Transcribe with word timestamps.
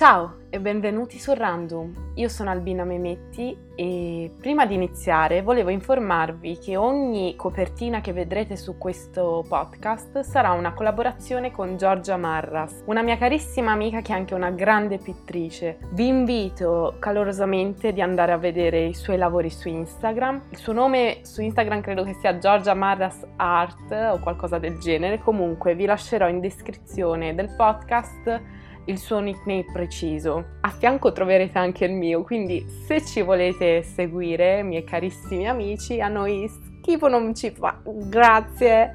Ciao 0.00 0.46
e 0.48 0.58
benvenuti 0.60 1.18
su 1.18 1.34
Random. 1.34 2.12
Io 2.14 2.30
sono 2.30 2.48
Albina 2.48 2.84
Memetti 2.84 3.54
e 3.74 4.32
prima 4.40 4.64
di 4.64 4.72
iniziare 4.72 5.42
volevo 5.42 5.68
informarvi 5.68 6.56
che 6.56 6.78
ogni 6.78 7.36
copertina 7.36 8.00
che 8.00 8.14
vedrete 8.14 8.56
su 8.56 8.78
questo 8.78 9.44
podcast 9.46 10.20
sarà 10.20 10.52
una 10.52 10.72
collaborazione 10.72 11.50
con 11.50 11.76
Giorgia 11.76 12.16
Marras, 12.16 12.82
una 12.86 13.02
mia 13.02 13.18
carissima 13.18 13.72
amica 13.72 14.00
che 14.00 14.14
è 14.14 14.16
anche 14.16 14.32
una 14.32 14.50
grande 14.50 14.96
pittrice. 14.96 15.80
Vi 15.90 16.06
invito 16.06 16.96
calorosamente 16.98 17.92
di 17.92 18.00
andare 18.00 18.32
a 18.32 18.38
vedere 18.38 18.82
i 18.82 18.94
suoi 18.94 19.18
lavori 19.18 19.50
su 19.50 19.68
Instagram. 19.68 20.44
Il 20.48 20.56
suo 20.56 20.72
nome 20.72 21.18
su 21.24 21.42
Instagram 21.42 21.82
credo 21.82 22.04
che 22.04 22.14
sia 22.14 22.38
Giorgia 22.38 22.72
Marras 22.72 23.22
Art 23.36 23.92
o 23.92 24.18
qualcosa 24.18 24.56
del 24.56 24.78
genere. 24.78 25.18
Comunque 25.18 25.74
vi 25.74 25.84
lascerò 25.84 26.26
in 26.26 26.40
descrizione 26.40 27.34
del 27.34 27.54
podcast 27.54 28.59
il 28.86 28.98
suo 28.98 29.20
nickname 29.20 29.64
preciso. 29.72 30.58
A 30.60 30.70
fianco 30.70 31.12
troverete 31.12 31.58
anche 31.58 31.84
il 31.84 31.92
mio, 31.92 32.22
quindi 32.22 32.66
se 32.86 33.04
ci 33.04 33.22
volete 33.22 33.82
seguire, 33.82 34.62
miei 34.62 34.84
carissimi 34.84 35.48
amici, 35.48 36.00
a 36.00 36.08
noi 36.08 36.48
schifo 36.48 37.08
non 37.08 37.34
ci 37.34 37.50
fa. 37.50 37.80
Grazie. 37.84 38.94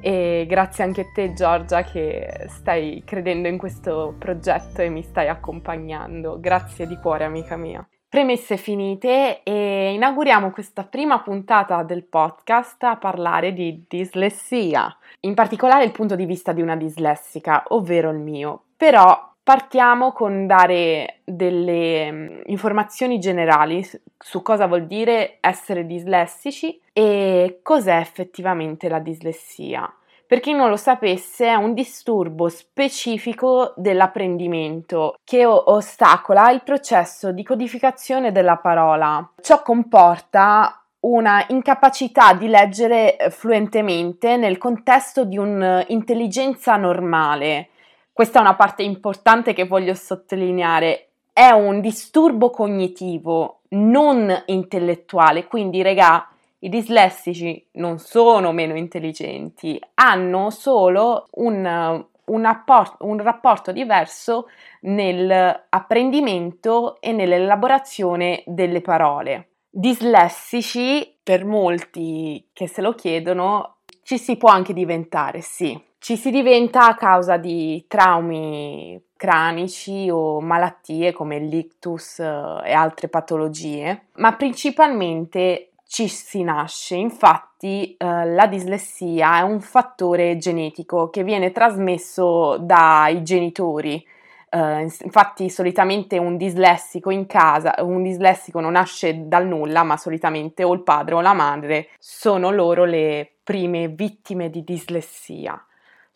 E 0.00 0.46
grazie 0.48 0.84
anche 0.84 1.00
a 1.00 1.06
te 1.12 1.32
Giorgia 1.32 1.82
che 1.82 2.46
stai 2.48 3.02
credendo 3.04 3.48
in 3.48 3.58
questo 3.58 4.14
progetto 4.16 4.80
e 4.80 4.88
mi 4.88 5.02
stai 5.02 5.28
accompagnando. 5.28 6.38
Grazie 6.38 6.86
di 6.86 6.96
cuore 6.96 7.24
amica 7.24 7.56
mia. 7.56 7.86
Premesse 8.08 8.56
finite 8.56 9.42
e 9.42 9.92
inauguriamo 9.92 10.50
questa 10.50 10.84
prima 10.84 11.20
puntata 11.20 11.82
del 11.82 12.04
podcast 12.04 12.82
a 12.84 12.96
parlare 12.96 13.52
di 13.52 13.84
dislessia, 13.86 14.96
in 15.20 15.34
particolare 15.34 15.84
il 15.84 15.92
punto 15.92 16.16
di 16.16 16.24
vista 16.24 16.52
di 16.52 16.62
una 16.62 16.76
dislessica, 16.76 17.64
ovvero 17.68 18.10
il 18.10 18.18
mio. 18.18 18.62
Però 18.78 19.28
Partiamo 19.48 20.12
con 20.12 20.46
dare 20.46 21.20
delle 21.24 22.12
mm, 22.12 22.40
informazioni 22.48 23.18
generali 23.18 23.82
su 24.18 24.42
cosa 24.42 24.66
vuol 24.66 24.84
dire 24.84 25.38
essere 25.40 25.86
dislessici 25.86 26.78
e 26.92 27.60
cos'è 27.62 27.96
effettivamente 27.96 28.90
la 28.90 28.98
dislessia. 28.98 29.90
Per 30.26 30.40
chi 30.40 30.52
non 30.52 30.68
lo 30.68 30.76
sapesse, 30.76 31.46
è 31.46 31.54
un 31.54 31.72
disturbo 31.72 32.50
specifico 32.50 33.72
dell'apprendimento 33.76 35.14
che 35.24 35.46
ostacola 35.46 36.50
il 36.50 36.62
processo 36.62 37.32
di 37.32 37.42
codificazione 37.42 38.32
della 38.32 38.56
parola. 38.56 39.32
Ciò 39.40 39.62
comporta 39.62 40.84
una 41.00 41.42
incapacità 41.48 42.34
di 42.34 42.48
leggere 42.48 43.16
fluentemente 43.30 44.36
nel 44.36 44.58
contesto 44.58 45.24
di 45.24 45.38
un'intelligenza 45.38 46.76
normale 46.76 47.70
questa 48.18 48.40
è 48.40 48.42
una 48.42 48.56
parte 48.56 48.82
importante 48.82 49.52
che 49.52 49.64
voglio 49.64 49.94
sottolineare. 49.94 51.10
È 51.32 51.50
un 51.50 51.80
disturbo 51.80 52.50
cognitivo, 52.50 53.60
non 53.68 54.42
intellettuale. 54.46 55.46
Quindi, 55.46 55.82
regà, 55.82 56.28
i 56.58 56.68
dislessici 56.68 57.64
non 57.74 58.00
sono 58.00 58.50
meno 58.50 58.76
intelligenti, 58.76 59.80
hanno 59.94 60.50
solo 60.50 61.28
un, 61.34 62.04
un, 62.24 62.44
apport- 62.44 62.96
un 63.02 63.22
rapporto 63.22 63.70
diverso 63.70 64.48
nell'apprendimento 64.80 67.00
e 67.00 67.12
nell'elaborazione 67.12 68.42
delle 68.46 68.80
parole. 68.80 69.50
Dislessici, 69.70 71.20
per 71.22 71.44
molti 71.44 72.48
che 72.52 72.66
se 72.66 72.82
lo 72.82 72.96
chiedono, 72.96 73.76
ci 74.02 74.18
si 74.18 74.36
può 74.36 74.48
anche 74.48 74.72
diventare, 74.72 75.40
sì, 75.40 75.86
ci 75.98 76.16
si 76.16 76.30
diventa 76.30 76.86
a 76.86 76.94
causa 76.94 77.36
di 77.36 77.84
traumi 77.88 79.00
cranici 79.16 80.08
o 80.10 80.40
malattie 80.40 81.12
come 81.12 81.38
l'ictus 81.40 82.20
eh, 82.20 82.60
e 82.64 82.72
altre 82.72 83.08
patologie, 83.08 84.06
ma 84.14 84.34
principalmente 84.34 85.72
ci 85.86 86.06
si 86.08 86.42
nasce. 86.42 86.94
Infatti 86.94 87.96
eh, 87.96 88.26
la 88.26 88.46
dislessia 88.46 89.38
è 89.38 89.42
un 89.42 89.60
fattore 89.60 90.36
genetico 90.38 91.10
che 91.10 91.24
viene 91.24 91.50
trasmesso 91.50 92.56
dai 92.58 93.22
genitori. 93.22 94.06
Uh, 94.50 94.80
infatti, 94.80 95.50
solitamente 95.50 96.16
un 96.16 96.38
dislessico 96.38 97.10
in 97.10 97.26
casa, 97.26 97.74
un 97.80 98.02
dislessico 98.02 98.60
non 98.60 98.72
nasce 98.72 99.28
dal 99.28 99.46
nulla, 99.46 99.82
ma 99.82 99.98
solitamente 99.98 100.64
o 100.64 100.72
il 100.72 100.82
padre 100.82 101.16
o 101.16 101.20
la 101.20 101.34
madre 101.34 101.90
sono 101.98 102.50
loro 102.50 102.86
le 102.86 103.30
prime 103.42 103.88
vittime 103.88 104.48
di 104.48 104.64
dislessia. 104.64 105.62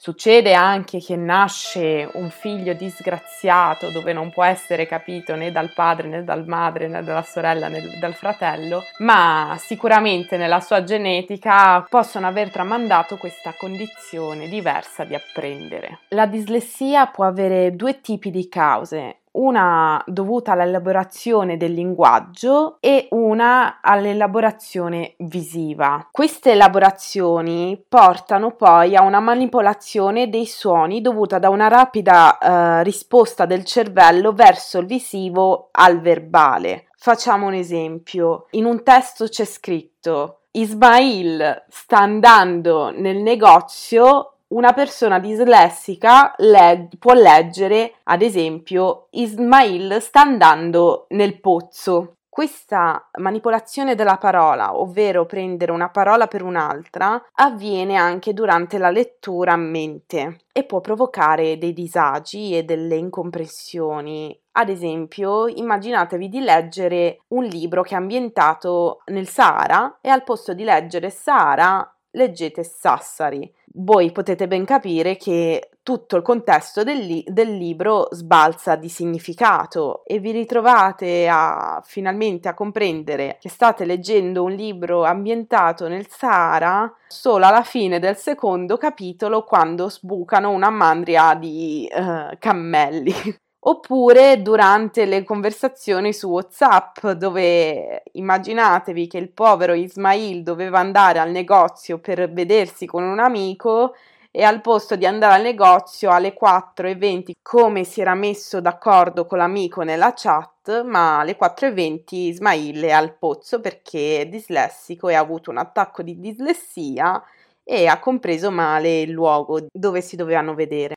Succede 0.02 0.52
anche 0.52 0.98
che 0.98 1.14
nasce 1.14 2.10
un 2.14 2.28
figlio 2.30 2.72
disgraziato 2.72 3.92
dove 3.92 4.12
non 4.12 4.32
può 4.32 4.42
essere 4.42 4.84
capito 4.84 5.36
né 5.36 5.52
dal 5.52 5.72
padre 5.72 6.08
né 6.08 6.24
dal 6.24 6.44
madre 6.44 6.88
né 6.88 7.04
dalla 7.04 7.22
sorella 7.22 7.68
né 7.68 8.00
dal 8.00 8.14
fratello, 8.14 8.82
ma 8.98 9.54
sicuramente 9.60 10.36
nella 10.36 10.58
sua 10.58 10.82
genetica 10.82 11.86
possono 11.88 12.26
aver 12.26 12.50
tramandato 12.50 13.16
questa 13.16 13.54
condizione 13.56 14.48
diversa 14.48 15.04
di 15.04 15.14
apprendere. 15.14 16.00
La 16.08 16.26
dislessia 16.26 17.06
può 17.06 17.24
avere 17.24 17.76
due 17.76 18.00
tipi 18.00 18.32
di 18.32 18.48
cause, 18.48 19.18
una 19.32 20.02
dovuta 20.06 20.52
all'elaborazione 20.52 21.56
del 21.56 21.72
linguaggio 21.72 22.76
e 22.80 23.08
una 23.10 23.80
all'elaborazione 23.80 25.14
visiva. 25.18 26.08
Queste 26.10 26.52
elaborazioni 26.52 27.82
portano 27.88 28.54
poi 28.54 28.96
a 28.96 29.02
una 29.02 29.20
manipolazione 29.20 30.28
dei 30.28 30.46
suoni 30.46 31.00
dovuta 31.00 31.38
da 31.38 31.48
una 31.48 31.68
rapida 31.68 32.38
eh, 32.38 32.82
risposta 32.82 33.46
del 33.46 33.64
cervello 33.64 34.32
verso 34.32 34.78
il 34.78 34.86
visivo 34.86 35.68
al 35.72 36.00
verbale. 36.00 36.88
Facciamo 36.96 37.46
un 37.46 37.54
esempio. 37.54 38.46
In 38.50 38.64
un 38.64 38.82
testo 38.82 39.26
c'è 39.26 39.44
scritto 39.44 40.42
Ismail 40.52 41.64
sta 41.68 41.98
andando 41.98 42.90
nel 42.90 43.16
negozio 43.16 44.36
una 44.52 44.72
persona 44.72 45.18
dislessica 45.18 46.34
le- 46.38 46.88
può 46.98 47.14
leggere, 47.14 47.94
ad 48.04 48.22
esempio, 48.22 49.06
Ismail 49.10 49.98
sta 50.00 50.20
andando 50.20 51.06
nel 51.10 51.40
pozzo. 51.40 52.16
Questa 52.28 53.10
manipolazione 53.18 53.94
della 53.94 54.16
parola, 54.16 54.78
ovvero 54.78 55.26
prendere 55.26 55.70
una 55.70 55.90
parola 55.90 56.28
per 56.28 56.42
un'altra, 56.42 57.22
avviene 57.34 57.96
anche 57.96 58.32
durante 58.32 58.78
la 58.78 58.88
lettura 58.88 59.52
a 59.52 59.56
mente 59.56 60.38
e 60.50 60.64
può 60.64 60.80
provocare 60.80 61.58
dei 61.58 61.74
disagi 61.74 62.56
e 62.56 62.62
delle 62.62 62.96
incomprensioni. 62.96 64.38
Ad 64.52 64.70
esempio, 64.70 65.46
immaginatevi 65.46 66.30
di 66.30 66.40
leggere 66.40 67.18
un 67.28 67.44
libro 67.44 67.82
che 67.82 67.94
è 67.94 67.98
ambientato 67.98 69.02
nel 69.06 69.28
Sahara 69.28 69.98
e 70.00 70.08
al 70.08 70.24
posto 70.24 70.54
di 70.54 70.64
leggere 70.64 71.10
Sahara 71.10 71.86
leggete 72.12 72.64
Sassari. 72.64 73.50
Voi 73.74 74.12
potete 74.12 74.46
ben 74.46 74.64
capire 74.64 75.16
che 75.16 75.70
tutto 75.82 76.16
il 76.16 76.22
contesto 76.22 76.84
del, 76.84 76.98
li- 76.98 77.24
del, 77.26 77.56
libro 77.56 78.08
sbalza 78.12 78.76
di 78.76 78.88
significato 78.88 80.04
e 80.04 80.20
vi 80.20 80.30
ritrovate 80.30 81.26
a, 81.28 81.82
finalmente 81.84 82.48
a 82.48 82.54
comprendere 82.54 83.38
che 83.40 83.48
state 83.48 83.84
leggendo 83.84 84.44
un 84.44 84.52
libro 84.52 85.02
ambientato 85.04 85.88
nel 85.88 86.06
Sahara 86.08 86.92
solo 87.08 87.46
alla 87.46 87.62
fine 87.62 87.98
del 87.98 88.16
secondo 88.16 88.76
capitolo 88.76 89.42
quando 89.42 89.88
sbucano 89.88 90.50
una 90.50 90.70
mandria 90.70 91.34
di 91.34 91.88
uh, 91.92 92.36
cammelli 92.38 93.12
oppure 93.64 94.42
durante 94.42 95.04
le 95.04 95.22
conversazioni 95.22 96.12
su 96.12 96.28
WhatsApp 96.28 97.06
dove 97.10 98.02
immaginatevi 98.12 99.06
che 99.06 99.18
il 99.18 99.30
povero 99.30 99.74
Ismail 99.74 100.42
doveva 100.42 100.80
andare 100.80 101.20
al 101.20 101.30
negozio 101.30 101.98
per 101.98 102.32
vedersi 102.32 102.86
con 102.86 103.04
un 103.04 103.20
amico 103.20 103.94
e 104.32 104.42
al 104.42 104.62
posto 104.62 104.96
di 104.96 105.06
andare 105.06 105.34
al 105.34 105.42
negozio 105.42 106.10
alle 106.10 106.34
4.20 106.34 107.32
come 107.40 107.84
si 107.84 108.00
era 108.00 108.14
messo 108.14 108.60
d'accordo 108.60 109.26
con 109.26 109.38
l'amico 109.38 109.82
nella 109.82 110.14
chat, 110.16 110.82
ma 110.84 111.20
alle 111.20 111.36
4.20 111.38 112.02
Ismail 112.14 112.82
è 112.82 112.90
al 112.90 113.14
pozzo 113.16 113.60
perché 113.60 114.22
è 114.22 114.26
dislessico 114.26 115.08
e 115.08 115.14
ha 115.14 115.20
avuto 115.20 115.50
un 115.50 115.58
attacco 115.58 116.02
di 116.02 116.18
dislessia 116.18 117.22
e 117.62 117.86
ha 117.86 117.98
compreso 118.00 118.50
male 118.50 119.02
il 119.02 119.10
luogo 119.10 119.66
dove 119.70 120.00
si 120.00 120.16
dovevano 120.16 120.54
vedere. 120.54 120.94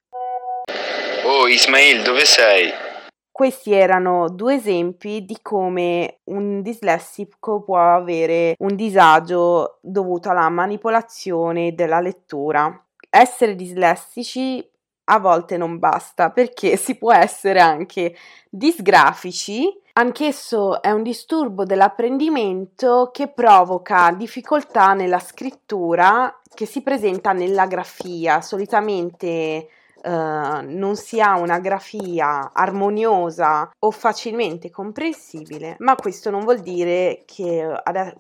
Oh 1.28 1.48
Ismail, 1.48 2.04
dove 2.04 2.24
sei? 2.24 2.72
Questi 3.32 3.74
erano 3.74 4.30
due 4.30 4.54
esempi 4.54 5.26
di 5.26 5.40
come 5.42 6.20
un 6.26 6.62
dislessico 6.62 7.64
può 7.64 7.80
avere 7.80 8.54
un 8.60 8.76
disagio 8.76 9.80
dovuto 9.82 10.30
alla 10.30 10.50
manipolazione 10.50 11.74
della 11.74 12.00
lettura. 12.00 12.80
Essere 13.10 13.56
dislessici 13.56 14.64
a 15.06 15.18
volte 15.18 15.58
non 15.58 15.80
basta 15.80 16.30
perché 16.30 16.78
si 16.78 16.96
può 16.96 17.12
essere 17.12 17.60
anche 17.60 18.16
disgrafici. 18.48 19.82
Anch'esso 19.94 20.80
è 20.84 20.92
un 20.92 21.02
disturbo 21.02 21.64
dell'apprendimento 21.64 23.10
che 23.12 23.30
provoca 23.30 24.12
difficoltà 24.16 24.94
nella 24.94 25.18
scrittura 25.20 26.40
che 26.54 26.68
si 26.68 26.84
presenta 26.84 27.32
nella 27.32 27.66
grafia, 27.66 28.42
solitamente 28.42 29.70
uh, 30.06 30.62
non 30.64 30.96
si 30.96 31.20
ha 31.20 31.38
una 31.38 31.60
grafia 31.60 32.52
armoniosa 32.54 33.72
o 33.80 33.92
facilmente 33.92 34.70
comprensibile, 34.70 35.76
ma 35.80 35.96
questo 35.96 36.30
non 36.30 36.44
vuol 36.44 36.60
dire 36.60 37.24
che 37.26 37.68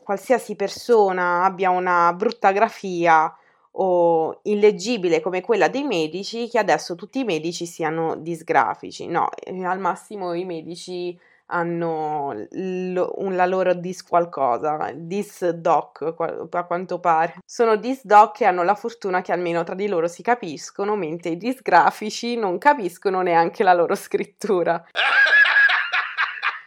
qualsiasi 0.03 0.55
persona 0.55 1.43
abbia 1.43 1.69
una 1.69 2.11
brutta 2.13 2.51
grafia 2.51 3.33
o 3.77 4.39
illeggibile 4.43 5.21
come 5.21 5.41
quella 5.41 5.67
dei 5.67 5.83
medici, 5.83 6.47
che 6.47 6.59
adesso 6.59 6.95
tutti 6.95 7.19
i 7.19 7.23
medici 7.23 7.65
siano 7.65 8.15
disgrafici. 8.15 9.07
No, 9.07 9.29
eh, 9.33 9.65
al 9.65 9.79
massimo 9.79 10.33
i 10.33 10.45
medici 10.45 11.17
hanno 11.47 12.33
l- 12.51 13.33
la 13.33 13.45
loro 13.45 13.73
dis 13.73 14.03
qualcosa, 14.03 14.91
dis 14.93 15.49
doc 15.49 16.13
a 16.51 16.63
quanto 16.63 16.99
pare. 16.99 17.35
Sono 17.45 17.75
dis 17.75 18.03
doc 18.03 18.37
che 18.37 18.45
hanno 18.45 18.63
la 18.63 18.75
fortuna 18.75 19.21
che 19.21 19.31
almeno 19.31 19.63
tra 19.63 19.75
di 19.75 19.87
loro 19.87 20.07
si 20.07 20.23
capiscono, 20.23 20.95
mentre 20.95 21.31
i 21.31 21.37
disgrafici 21.37 22.35
non 22.35 22.57
capiscono 22.57 23.21
neanche 23.21 23.63
la 23.63 23.73
loro 23.73 23.95
scrittura. 23.95 24.83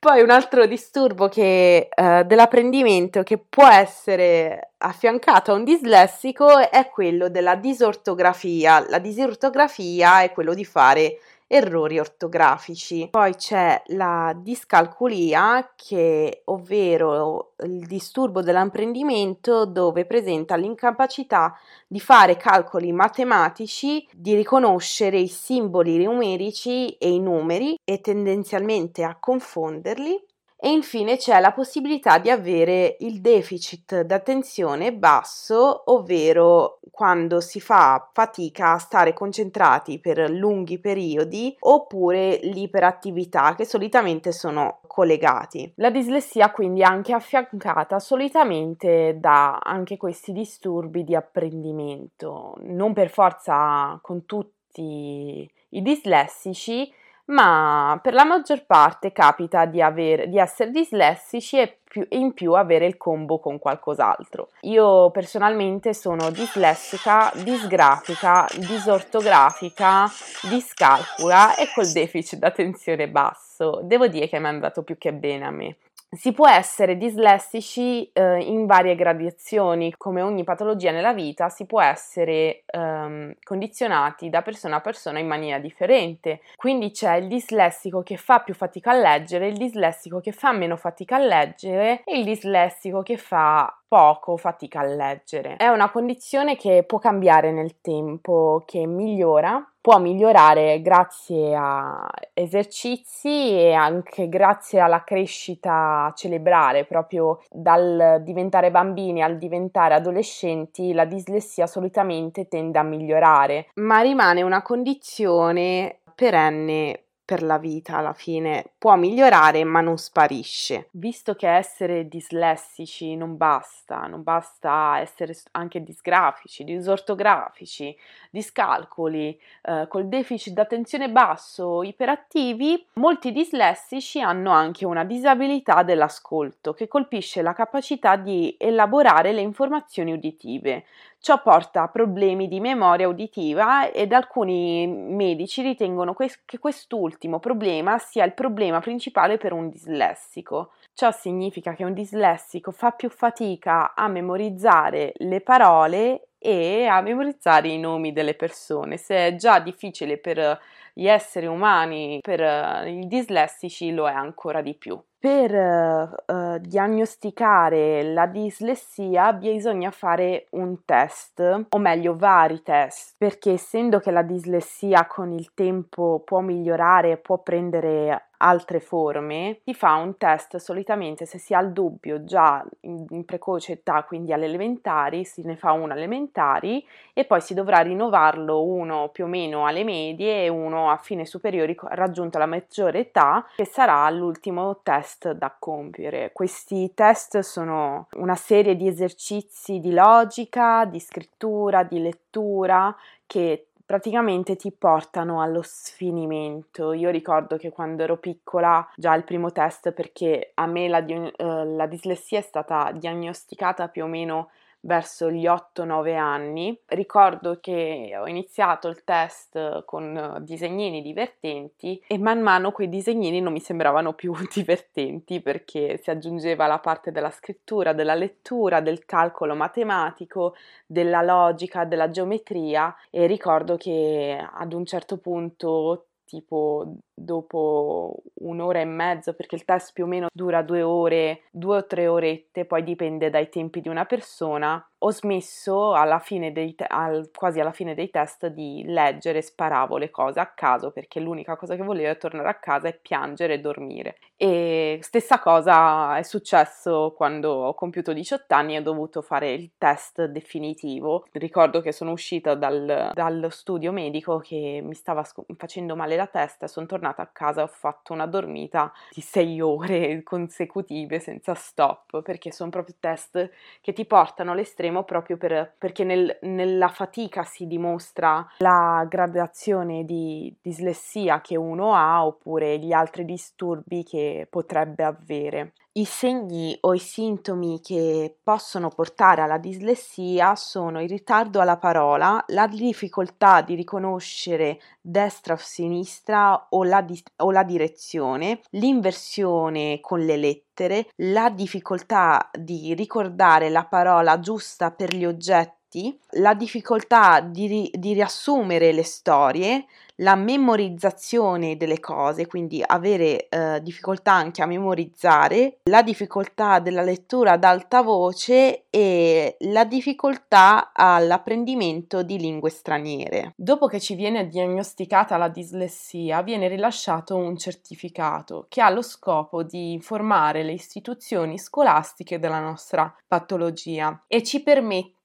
Poi 0.01 0.23
un 0.23 0.31
altro 0.31 0.65
disturbo 0.67 1.29
che, 1.29 1.89
eh, 1.93 2.25
dell'apprendimento 2.25 3.25
che 3.25 3.37
può 3.37 3.67
essere 3.67 4.75
affiancato 4.79 5.51
a 5.51 5.55
un 5.55 5.65
dislessico 5.65 6.57
è 6.71 6.89
quello 6.89 7.29
della 7.29 7.57
disortografia. 7.57 8.87
La 8.89 9.01
disortografia 9.01 10.23
è 10.23 10.31
quello 10.31 10.55
di 10.55 10.65
fare 10.65 11.19
errori 11.49 11.99
ortografici. 11.99 13.09
Poi 13.11 13.35
c'è 13.35 13.83
la 13.87 14.37
discalculia, 14.37 15.73
che 15.75 16.43
ovvero 16.45 17.55
il 17.65 17.87
disturbo 17.87 18.43
dell'apprendimento 18.43 19.65
dove 19.65 20.05
presenta 20.05 20.55
l'incapacità 20.55 21.59
di 21.87 21.99
fare 21.99 22.37
calcoli 22.37 22.93
matematici, 22.93 24.07
di 24.13 24.35
riconoscere 24.35 25.19
i 25.19 25.29
simboli 25.29 26.05
numerici 26.05 26.91
e 26.99 27.11
i 27.11 27.19
numeri 27.19 27.77
e 27.83 28.01
tendenzialmente 28.01 29.03
a 29.03 29.17
confonderli 29.19 30.23
e 30.61 30.71
infine 30.71 31.17
c'è 31.17 31.39
la 31.39 31.53
possibilità 31.53 32.19
di 32.19 32.31
avere 32.31 32.97
il 33.01 33.21
deficit 33.21 34.01
d'attenzione 34.01 34.93
basso, 34.93 35.85
ovvero 35.93 36.81
quando 36.91 37.41
si 37.41 37.61
fa 37.61 38.11
fatica 38.13 38.73
a 38.73 38.79
stare 38.79 39.13
concentrati 39.13 40.01
per 40.01 40.29
lunghi 40.29 40.81
periodi, 40.81 41.57
oppure 41.61 42.41
l'iperattività, 42.43 43.55
che 43.55 43.65
solitamente 43.65 44.33
sono 44.33 44.81
collegati. 44.89 45.73
La 45.77 45.91
dislessia 45.91 46.51
quindi 46.51 46.81
è 46.81 46.85
anche 46.85 47.13
affiancata 47.13 48.01
solitamente 48.01 49.17
da 49.21 49.59
anche 49.59 49.97
questi 49.97 50.33
disturbi 50.33 51.05
di 51.05 51.15
apprendimento, 51.15 52.57
non 52.63 52.93
per 52.95 53.11
forza 53.11 53.97
con 54.03 54.27
tutti 54.27 55.49
i 55.71 55.83
dislessici, 55.83 56.93
ma 57.29 57.99
per 58.03 58.15
la 58.15 58.25
maggior 58.25 58.65
parte 58.65 59.13
capita 59.13 59.65
di, 59.65 59.83
avere, 59.83 60.29
di 60.29 60.39
essere 60.39 60.71
dislessici 60.71 61.59
e 61.59 61.79
più, 61.85 62.07
in 62.11 62.35
più 62.35 62.53
avere 62.53 62.87
il 62.87 62.97
combo 62.97 63.39
con 63.39 63.59
qualcos'altro. 63.59 64.51
Io 64.63 65.11
personalmente 65.11 65.95
sono 65.95 66.31
dislessica, 66.31 67.31
disgrafica, 67.35 68.47
disortografica, 68.57 70.07
discalcula 70.49 71.57
e 71.57 71.69
col 71.75 71.91
deficit 71.91 72.39
d'attenzione 72.39 73.09
basso. 73.09 73.81
Devo 73.83 74.07
dire 74.07 74.29
che 74.29 74.39
mi 74.39 74.47
è 74.47 74.49
andato 74.49 74.83
più 74.83 74.97
che 74.99 75.13
bene 75.13 75.47
a 75.47 75.51
me. 75.51 75.77
Si 76.11 76.33
può 76.33 76.49
essere 76.49 76.97
dislessici 76.97 78.11
eh, 78.13 78.39
in 78.41 78.65
varie 78.65 78.95
gradazioni, 78.95 79.93
come 79.99 80.23
ogni 80.23 80.43
patologia 80.43 80.91
nella 80.91 81.13
vita, 81.13 81.51
si 81.51 81.67
può 81.67 81.83
essere 81.83 82.63
ehm, 82.65 83.35
condizionati 83.43 84.31
da 84.31 84.41
persona 84.41 84.77
a 84.77 84.81
persona 84.81 85.19
in 85.19 85.27
maniera 85.27 85.59
differente. 85.59 86.41
Quindi 86.57 86.93
c'è 86.93 87.17
il 87.17 87.29
dislessico 87.29 88.03
che 88.03 88.17
fa 88.17 88.41
più 88.41 88.55
fatica 88.55 88.93
a 88.93 88.99
leggere, 88.99 89.49
il 89.49 89.59
dislessico 89.59 90.21
che 90.21 90.33
fa 90.33 90.53
meno 90.53 90.77
fatica 90.77 91.17
a 91.17 91.19
leggere 91.19 92.01
e 92.05 92.19
il 92.19 92.25
dislessico 92.25 93.03
che 93.03 93.19
fa 93.19 93.79
poco 93.87 94.39
fatica 94.39 94.81
a 94.81 94.85
leggere. 94.85 95.57
È 95.57 95.69
una 95.69 95.91
condizione 95.91 96.57
che 96.57 96.85
può 96.85 96.99
cambiare 96.99 97.53
nel 97.53 97.83
tempo, 97.83 98.63
che 98.67 98.87
migliora 98.87 99.63
può 99.89 99.99
migliorare 99.99 100.83
grazie 100.83 101.57
a 101.57 102.07
esercizi 102.35 103.53
e 103.53 103.73
anche 103.73 104.29
grazie 104.29 104.81
alla 104.81 105.03
crescita 105.03 106.13
cerebrale, 106.15 106.85
proprio 106.85 107.41
dal 107.51 108.21
diventare 108.23 108.71
bambini 108.71 109.23
al 109.23 109.39
diventare 109.39 109.95
adolescenti, 109.95 110.93
la 110.93 111.07
dislessia 111.07 111.67
solitamente 111.67 112.49
tende 112.49 112.79
a 112.79 112.83
migliorare, 112.83 113.69
ma 113.77 114.03
rimane 114.03 114.43
una 114.43 114.61
condizione 114.61 116.01
perenne 116.15 117.05
per 117.29 117.43
la 117.43 117.59
vita 117.59 117.99
alla 117.99 118.15
fine 118.15 118.71
può 118.79 118.97
migliorare 118.97 119.63
ma 119.63 119.83
non 119.83 119.99
sparisce. 119.99 120.89
Visto 120.93 121.35
che 121.35 121.47
essere 121.47 122.09
dislessici 122.09 123.17
non 123.17 123.37
basta, 123.37 124.07
non 124.07 124.23
basta 124.23 124.99
essere 124.99 125.37
anche 125.51 125.83
disgrafici, 125.83 126.65
disortografici, 126.65 127.95
discalcoli, 128.31 129.39
eh, 129.61 129.85
col 129.91 130.09
deficit 130.09 130.55
d'attenzione 130.55 131.11
basso, 131.11 131.83
iperattivi, 131.83 132.83
molti 132.95 133.31
dislessici 133.31 134.23
hanno 134.23 134.51
anche 134.53 134.87
una 134.87 135.05
disabilità 135.05 135.83
dell'ascolto 135.83 136.73
che 136.73 136.89
colpisce 136.89 137.43
la 137.43 137.53
capacità 137.53 138.17
di 138.17 138.57
elaborare 138.59 139.33
le 139.33 139.43
informazioni 139.43 140.15
uditive. 140.15 140.85
Ciò 141.21 141.43
porta 141.43 141.83
a 141.83 141.89
problemi 141.89 142.47
di 142.47 142.61
memoria 142.61 143.09
uditiva 143.09 143.91
ed 143.91 144.13
alcuni 144.13 144.87
medici 144.87 145.63
ritengono 145.63 146.15
che 146.15 146.59
quest'ultimo 146.59 147.41
problema 147.41 147.99
sia 147.99 148.25
il 148.25 148.35
problema 148.35 148.81
principale 148.81 149.37
per 149.37 149.53
un 149.53 149.69
dislessico. 149.69 150.71
Ciò 150.95 151.11
significa 151.11 151.75
che 151.75 151.85
un 151.85 151.93
dislessico 151.93 152.71
fa 152.71 152.93
più 152.93 153.11
fatica 153.11 153.95
a 153.95 154.09
memorizzare 154.09 155.13
le 155.17 155.41
parole 155.41 156.29
e 156.39 156.87
a 156.87 157.01
memorizzare 157.01 157.69
i 157.69 157.79
nomi 157.79 158.13
delle 158.13 158.35
persone. 158.35 158.97
Se 158.97 159.17
è 159.27 159.35
già 159.35 159.59
difficile 159.59 160.19
per 160.19 160.59
gli 160.95 161.09
esseri 161.09 161.47
umani, 161.47 162.21
per 162.23 162.87
i 162.87 163.07
dislessici 163.07 163.93
lo 163.93 164.09
è 164.09 164.13
ancora 164.13 164.63
di 164.63 164.75
più. 164.75 165.01
Per 165.21 165.53
uh, 165.53 166.59
diagnosticare 166.61 168.05
la 168.05 168.27
dislessia 168.27 169.33
bisogna 169.33 169.91
fare 169.91 170.47
un 170.51 170.85
test, 170.85 171.41
o 171.69 171.79
meglio 171.79 172.17
vari 172.17 172.63
test, 172.63 173.15
perché 173.19 173.55
essendo 173.55 173.99
che 173.99 174.13
la 174.13 174.23
dislessia 174.23 175.09
con 175.09 175.33
il 175.33 175.55
tempo 175.55 176.23
può 176.25 176.39
migliorare, 176.39 177.17
può 177.17 177.39
prendere 177.39 178.28
altre 178.39 178.81
forme, 178.81 179.61
si 179.65 179.75
fa 179.75 179.95
un 179.95 180.17
test 180.17 180.57
solitamente 180.57 181.27
se 181.27 181.39
si 181.39 181.55
ha 181.55 181.61
il 181.61 181.73
dubbio 181.73 182.25
già 182.25 182.65
in, 182.81 183.25
precoce 183.25 183.73
età, 183.73 184.05
quindi 184.05 184.33
alle 184.33 184.47
elementari, 184.47 185.25
si 185.25 185.43
ne 185.43 185.57
fa 185.57 185.73
uno 185.73 185.93
elementari 185.93 186.85
e 187.13 187.25
poi 187.25 187.41
si 187.41 187.55
dovrà 187.55 187.81
rinnovarlo 187.81 188.65
uno 188.65 189.09
più 189.09 189.25
o 189.25 189.29
meno 189.29 189.67
alle 189.67 189.85
medie 189.85 190.45
e 190.45 190.49
uno 190.49 190.91
a 190.91 190.97
fine 190.97 191.27
superiori 191.27 191.77
raggiunta 191.91 192.39
la 192.39 192.47
maggiore 192.47 193.01
età, 193.01 193.45
che 193.57 193.65
sarà 193.65 194.09
l'ultimo 194.11 194.81
test 194.83 195.33
da 195.33 195.55
compiere. 195.59 196.33
Questi 196.33 196.93
test 196.95 197.41
sono 197.41 198.09
una 198.13 198.37
serie 198.37 198.77
di 198.77 198.87
esercizi 198.87 199.81
di 199.81 199.93
logica, 199.93 200.85
di 200.85 201.01
scrittura, 201.01 201.83
di 201.83 202.01
lettura 202.01 202.95
che 203.27 203.68
praticamente 203.89 204.55
ti 204.55 204.71
portano 204.71 205.41
allo 205.41 205.63
sfinimento. 205.63 206.93
Io 206.93 207.09
ricordo 207.09 207.57
che 207.57 207.71
quando 207.71 208.03
ero 208.03 208.19
piccola, 208.19 208.87
già 208.95 209.15
il 209.15 209.25
primo 209.25 209.51
test, 209.51 209.93
perché 209.93 210.51
a 210.53 210.67
me 210.67 210.89
la, 210.89 210.99
uh, 210.99 211.75
la 211.75 211.87
dislessia 211.87 212.39
è 212.39 212.43
stata 212.43 212.93
diagnosticata 212.93 213.89
più 213.89 214.05
o 214.05 214.07
meno 214.07 214.51
verso 214.81 215.31
gli 215.31 215.47
8-9 215.47 216.17
anni. 216.17 216.81
Ricordo 216.87 217.59
che 217.61 218.15
ho 218.19 218.27
iniziato 218.27 218.89
il 218.89 219.03
test 219.05 219.85
con 219.85 220.39
disegnini 220.41 221.03
divertenti 221.03 222.03
e 222.07 222.19
man 222.19 222.41
mano 222.41 222.73
quei 222.73 222.89
disegnini 222.89 223.41
non 223.41 223.53
mi 223.53 223.61
sembravano 223.61 224.13
più 224.13 224.35
divertenti 224.53 225.41
perché 225.41 225.99
si 225.99 226.11
aggiungeva 226.11 226.67
la 226.67 226.79
parte 226.79 227.11
della 227.11 227.31
scrittura, 227.31 227.93
della 227.93 228.15
lettura, 228.15 228.81
del 228.81 229.05
calcolo 229.05 229.55
matematico, 229.55 230.55
della 230.87 231.23
logica, 231.23 231.85
della 231.85 232.11
geometria 232.11 232.95
e 233.11 233.27
ricordo 233.27 233.77
che 233.77 234.39
ad 234.51 234.73
un 234.73 234.85
certo 234.85 235.19
punto 235.19 236.05
tipo 236.29 236.99
dopo 237.15 238.23
un'ora 238.35 238.81
e 238.81 238.85
mezzo, 238.85 239.35
perché 239.35 239.57
il 239.57 239.65
test 239.65 239.93
più 239.93 240.05
o 240.05 240.07
meno 240.07 240.29
dura 240.33 240.63
due 240.63 240.83
ore, 240.83 241.45
due 241.51 241.79
o 241.79 241.87
tre 241.87 242.07
orette, 242.07 242.67
poi 242.67 242.85
dipende 242.85 243.31
dai 243.31 243.49
tempi 243.49 243.81
di 243.81 243.89
una 243.89 244.05
persona. 244.05 244.88
Ho 245.01 245.11
smesso 245.11 245.93
alla 245.93 246.19
te- 246.19 246.85
al, 246.87 247.31
quasi 247.35 247.61
alla 247.61 247.73
fine 247.73 247.95
dei 247.95 248.11
test 248.11 248.49
di 248.49 248.83
leggere, 248.87 249.43
sparavo 249.43 249.97
le 249.97 250.11
cose 250.11 250.41
a 250.41 250.47
caso 250.47 250.91
perché 250.91 251.21
l'unica 251.21 251.57
cosa 251.57 251.77
che 251.77 251.83
volevo 251.83 252.11
è 252.11 252.17
tornare 252.17 252.49
a 252.49 252.55
casa 252.55 252.89
e 252.89 252.95
piangere 252.95 253.55
e 253.55 253.61
dormire. 253.61 254.19
E 254.37 254.99
stessa 255.03 255.39
cosa 255.39 256.17
è 256.17 256.23
successo 256.23 257.13
quando 257.17 257.51
ho 257.51 257.75
compiuto 257.75 258.13
18 258.13 258.55
anni 258.55 258.75
e 258.75 258.79
ho 258.79 258.83
dovuto 258.83 259.23
fare 259.23 259.53
il 259.53 259.73
test 259.79 260.25
definitivo. 260.25 261.27
Ricordo 261.33 261.81
che 261.81 261.93
sono 261.93 262.13
uscita 262.13 262.55
dal, 262.55 263.11
dallo 263.15 263.49
studio 263.51 263.93
medico 263.93 264.39
che 264.39 264.81
mi 264.83 264.95
stava 264.95 265.23
sc- 265.25 265.45
facendo 265.57 265.97
male 265.97 266.17
la 266.17 266.27
testa, 266.27 266.67
sono 266.67 266.87
tornata 266.87 267.23
a 267.23 267.27
casa 267.33 267.61
e 267.61 267.65
ho 267.65 267.69
fatto 267.69 268.13
una 268.13 268.27
dormita 268.27 268.93
di 269.13 269.21
6 269.21 269.61
ore 269.61 270.23
consecutive 270.25 271.21
senza 271.21 271.55
stop 271.55 272.23
perché 272.23 272.53
sono 272.53 272.71
proprio 272.71 272.95
test 272.99 273.51
che 273.81 273.93
ti 273.93 274.05
portano 274.05 274.55
all'estremo 274.89 275.05
proprio 275.05 275.37
per, 275.37 275.75
perché 275.79 276.05
nel, 276.05 276.39
nella 276.43 276.89
fatica 276.89 277.45
si 277.45 277.67
dimostra 277.67 278.47
la 278.59 279.05
gradazione 279.09 280.05
di 280.05 280.55
dislessia 280.61 281.41
che 281.41 281.57
uno 281.57 281.95
ha 281.95 282.25
oppure 282.25 282.79
gli 282.79 282.93
altri 282.93 283.25
disturbi 283.25 284.05
che 284.05 284.47
potrebbe 284.51 285.05
avere. 285.05 285.73
I 285.99 286.05
segni 286.05 286.77
o 286.83 286.95
i 286.95 286.99
sintomi 286.99 287.81
che 287.81 288.37
possono 288.43 288.89
portare 288.89 289.43
alla 289.43 289.59
dislessia 289.59 290.55
sono 290.55 291.03
il 291.03 291.09
ritardo 291.09 291.61
alla 291.61 291.77
parola, 291.77 292.43
la 292.49 292.69
difficoltà 292.69 293.63
di 293.63 293.75
riconoscere 293.75 294.79
destra 295.01 295.55
o 295.55 295.59
sinistra 295.59 296.69
o 296.71 296.85
la, 296.85 297.01
di- 297.01 297.21
o 297.39 297.51
la 297.51 297.65
direzione, 297.65 298.61
l'inversione 298.71 299.99
con 300.01 300.21
le 300.21 300.37
lettere, 300.37 300.68
la 301.17 301.51
difficoltà 301.51 302.51
di 302.53 302.95
ricordare 302.95 303.69
la 303.69 303.85
parola 303.85 304.39
giusta 304.39 304.91
per 304.91 305.15
gli 305.15 305.25
oggetti, 305.25 306.17
la 306.33 306.55
difficoltà 306.55 307.41
di, 307.41 307.91
di 307.93 308.13
riassumere 308.13 308.93
le 308.93 309.05
storie, 309.05 309.87
la 310.21 310.35
memorizzazione 310.35 311.77
delle 311.77 312.01
cose, 312.01 312.47
quindi 312.47 312.83
avere 312.85 313.49
eh, 313.49 313.81
difficoltà 313.83 314.33
anche 314.33 314.63
a 314.63 314.67
memorizzare, 314.67 315.79
la 315.85 316.03
difficoltà 316.03 316.79
della 316.79 317.03
lettura 317.03 317.53
ad 317.53 317.65
alta 317.65 318.03
voce 318.03 318.87
e 318.91 319.57
la 319.61 319.85
difficoltà 319.85 320.93
all'apprendimento 320.93 322.23
di 322.23 322.39
lingue 322.39 322.71
straniere. 322.71 323.53
Dopo 323.57 323.87
che 323.87 324.01
ci 324.01 324.15
viene 324.15 324.49
diagnosticata 324.49 325.37
la 325.37 325.49
dislessia, 325.49 326.43
viene 326.43 326.69
rilasciato 326.69 327.37
un 327.37 327.57
certificato 327.57 328.67
che 328.69 328.81
ha 328.81 328.91
lo 328.91 329.03
scopo 329.03 329.63
di 329.63 329.93
informare 329.93 330.63
le 330.63 330.73
istituzioni 330.73 331.59
scolastiche 331.59 332.39
della 332.39 332.61
nostra 332.61 333.15
patologia 333.27 334.25
e 334.27 334.43
ci 334.43 334.63
permette 334.63 335.18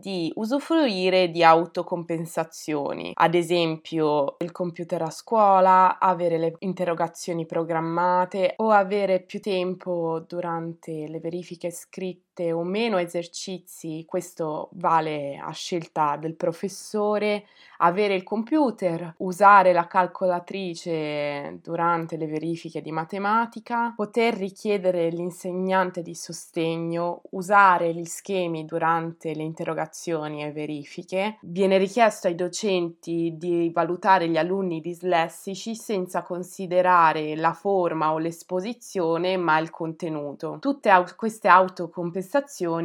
di 0.00 0.32
usufruire 0.34 1.30
di 1.30 1.44
autocompensazioni, 1.44 3.12
ad 3.14 3.34
esempio 3.34 4.36
il 4.38 4.50
computer 4.50 5.02
a 5.02 5.10
scuola, 5.10 5.98
avere 5.98 6.38
le 6.38 6.56
interrogazioni 6.60 7.46
programmate 7.46 8.54
o 8.56 8.70
avere 8.70 9.22
più 9.22 9.40
tempo 9.40 10.24
durante 10.26 11.06
le 11.06 11.20
verifiche 11.20 11.70
scritte 11.70 12.33
o 12.42 12.62
meno 12.64 12.98
esercizi, 12.98 14.04
questo 14.06 14.68
vale 14.72 15.36
a 15.36 15.50
scelta 15.52 16.16
del 16.16 16.34
professore, 16.34 17.44
avere 17.78 18.14
il 18.14 18.22
computer, 18.22 19.14
usare 19.18 19.72
la 19.72 19.86
calcolatrice 19.86 21.58
durante 21.62 22.16
le 22.16 22.26
verifiche 22.26 22.80
di 22.80 22.92
matematica, 22.92 23.92
poter 23.94 24.34
richiedere 24.34 25.08
l'insegnante 25.10 26.02
di 26.02 26.14
sostegno, 26.14 27.22
usare 27.30 27.92
gli 27.94 28.04
schemi 28.04 28.64
durante 28.64 29.34
le 29.34 29.42
interrogazioni 29.42 30.42
e 30.42 30.52
verifiche. 30.52 31.38
Viene 31.42 31.78
richiesto 31.78 32.26
ai 32.26 32.34
docenti 32.34 33.34
di 33.36 33.70
valutare 33.72 34.28
gli 34.28 34.36
alunni 34.36 34.80
dislessici 34.80 35.74
senza 35.74 36.22
considerare 36.22 37.36
la 37.36 37.52
forma 37.52 38.12
o 38.12 38.18
l'esposizione, 38.18 39.36
ma 39.36 39.58
il 39.58 39.70
contenuto. 39.70 40.58
Tutte 40.60 40.88
au- 40.88 41.14
queste 41.16 41.48
autocompensazioni 41.48 42.22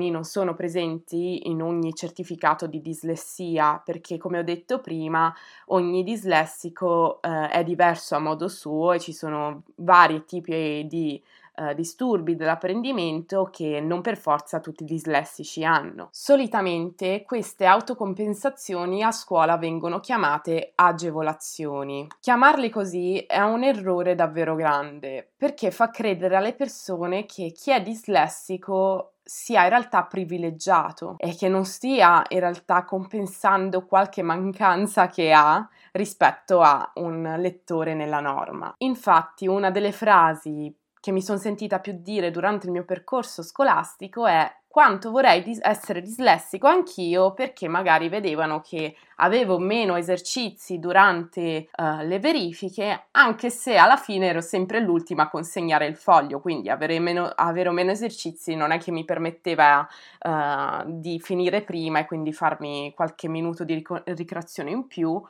non 0.10 0.24
sono 0.24 0.54
presenti 0.54 1.48
in 1.50 1.62
ogni 1.62 1.94
certificato 1.94 2.68
di 2.68 2.82
dislessia 2.82 3.82
perché, 3.84 4.18
come 4.18 4.40
ho 4.40 4.44
detto 4.44 4.80
prima, 4.80 5.34
ogni 5.68 6.04
dislessico 6.04 7.22
eh, 7.22 7.50
è 7.50 7.64
diverso 7.64 8.16
a 8.16 8.20
modo 8.20 8.48
suo 8.48 8.94
e 8.94 9.00
ci 9.00 9.14
sono 9.14 9.64
vari 9.76 10.26
tipi 10.26 10.86
di 10.88 11.22
eh, 11.60 11.76
disturbi 11.76 12.36
dell'apprendimento 12.36 13.50
che 13.52 13.82
non 13.82 14.02
per 14.02 14.18
forza 14.18 14.60
tutti 14.60 14.84
i 14.84 14.86
dislessici 14.86 15.66
hanno. 15.66 16.08
Solitamente 16.12 17.24
queste 17.24 17.66
autocompensazioni 17.66 19.04
a 19.04 19.12
scuola 19.12 19.58
vengono 19.58 20.00
chiamate 20.00 20.72
agevolazioni. 20.76 22.08
Chiamarle 22.20 22.70
così 22.70 23.18
è 23.28 23.42
un 23.42 23.64
errore 23.64 24.16
davvero 24.16 24.56
grande 24.56 25.32
perché 25.36 25.72
fa 25.72 25.90
credere 25.90 26.38
alle 26.38 26.54
persone 26.54 27.26
che 27.26 27.52
chi 27.52 27.72
è 27.72 27.82
dislessico 27.82 29.16
sia 29.30 29.62
in 29.62 29.70
realtà 29.70 30.06
privilegiato 30.06 31.14
e 31.20 31.36
che 31.36 31.50
non 31.50 31.64
stia 31.64 32.24
in 32.30 32.40
realtà 32.40 32.84
compensando 32.84 33.86
qualche 33.86 34.24
mancanza 34.24 35.06
che 35.06 35.32
ha 35.32 35.70
rispetto 35.92 36.62
a 36.62 36.92
un 36.96 37.36
lettore 37.38 37.94
nella 37.94 38.22
norma. 38.22 38.74
Infatti, 38.80 39.46
una 39.46 39.70
delle 39.70 39.92
frasi 39.92 40.76
che 41.00 41.12
mi 41.12 41.22
sono 41.22 41.38
sentita 41.38 41.80
più 41.80 42.00
dire 42.02 42.32
durante 42.32 42.66
il 42.66 42.72
mio 42.72 42.86
percorso 42.86 43.44
scolastico 43.44 44.26
è 44.26 44.52
quanto 44.80 45.12
vorrei 45.12 45.44
dis- 45.44 45.60
essere 45.62 46.00
dislessico 46.00 46.66
anch'io 46.66 47.34
perché 47.34 47.68
magari 47.68 48.08
vedevano 48.08 48.62
che 48.62 48.96
avevo 49.18 49.60
meno 49.60 49.98
esercizi 49.98 50.80
durante 50.80 51.68
uh, 51.76 52.06
le 52.06 52.18
verifiche, 52.20 53.08
anche 53.12 53.50
se 53.50 53.76
alla 53.76 53.98
fine 53.98 54.28
ero 54.28 54.40
sempre 54.40 54.80
l'ultima 54.80 55.24
a 55.24 55.30
consegnare 55.30 55.86
il 55.86 55.98
foglio, 55.98 56.40
quindi 56.40 56.70
avere 56.70 56.98
meno, 57.00 57.26
avere 57.26 57.70
meno 57.72 57.92
esercizi 57.92 58.56
non 58.56 58.72
è 58.72 58.78
che 58.80 58.92
mi 58.92 59.04
permetteva 59.04 59.86
uh, 60.22 60.84
di 60.86 61.20
finire 61.20 61.62
prima 61.62 62.00
e 62.00 62.06
quindi 62.06 62.32
farmi 62.32 62.94
qualche 62.96 63.28
minuto 63.28 63.66
di 63.66 63.74
ric- 63.74 64.04
ricreazione 64.06 64.72
in 64.72 64.88
più 64.88 65.22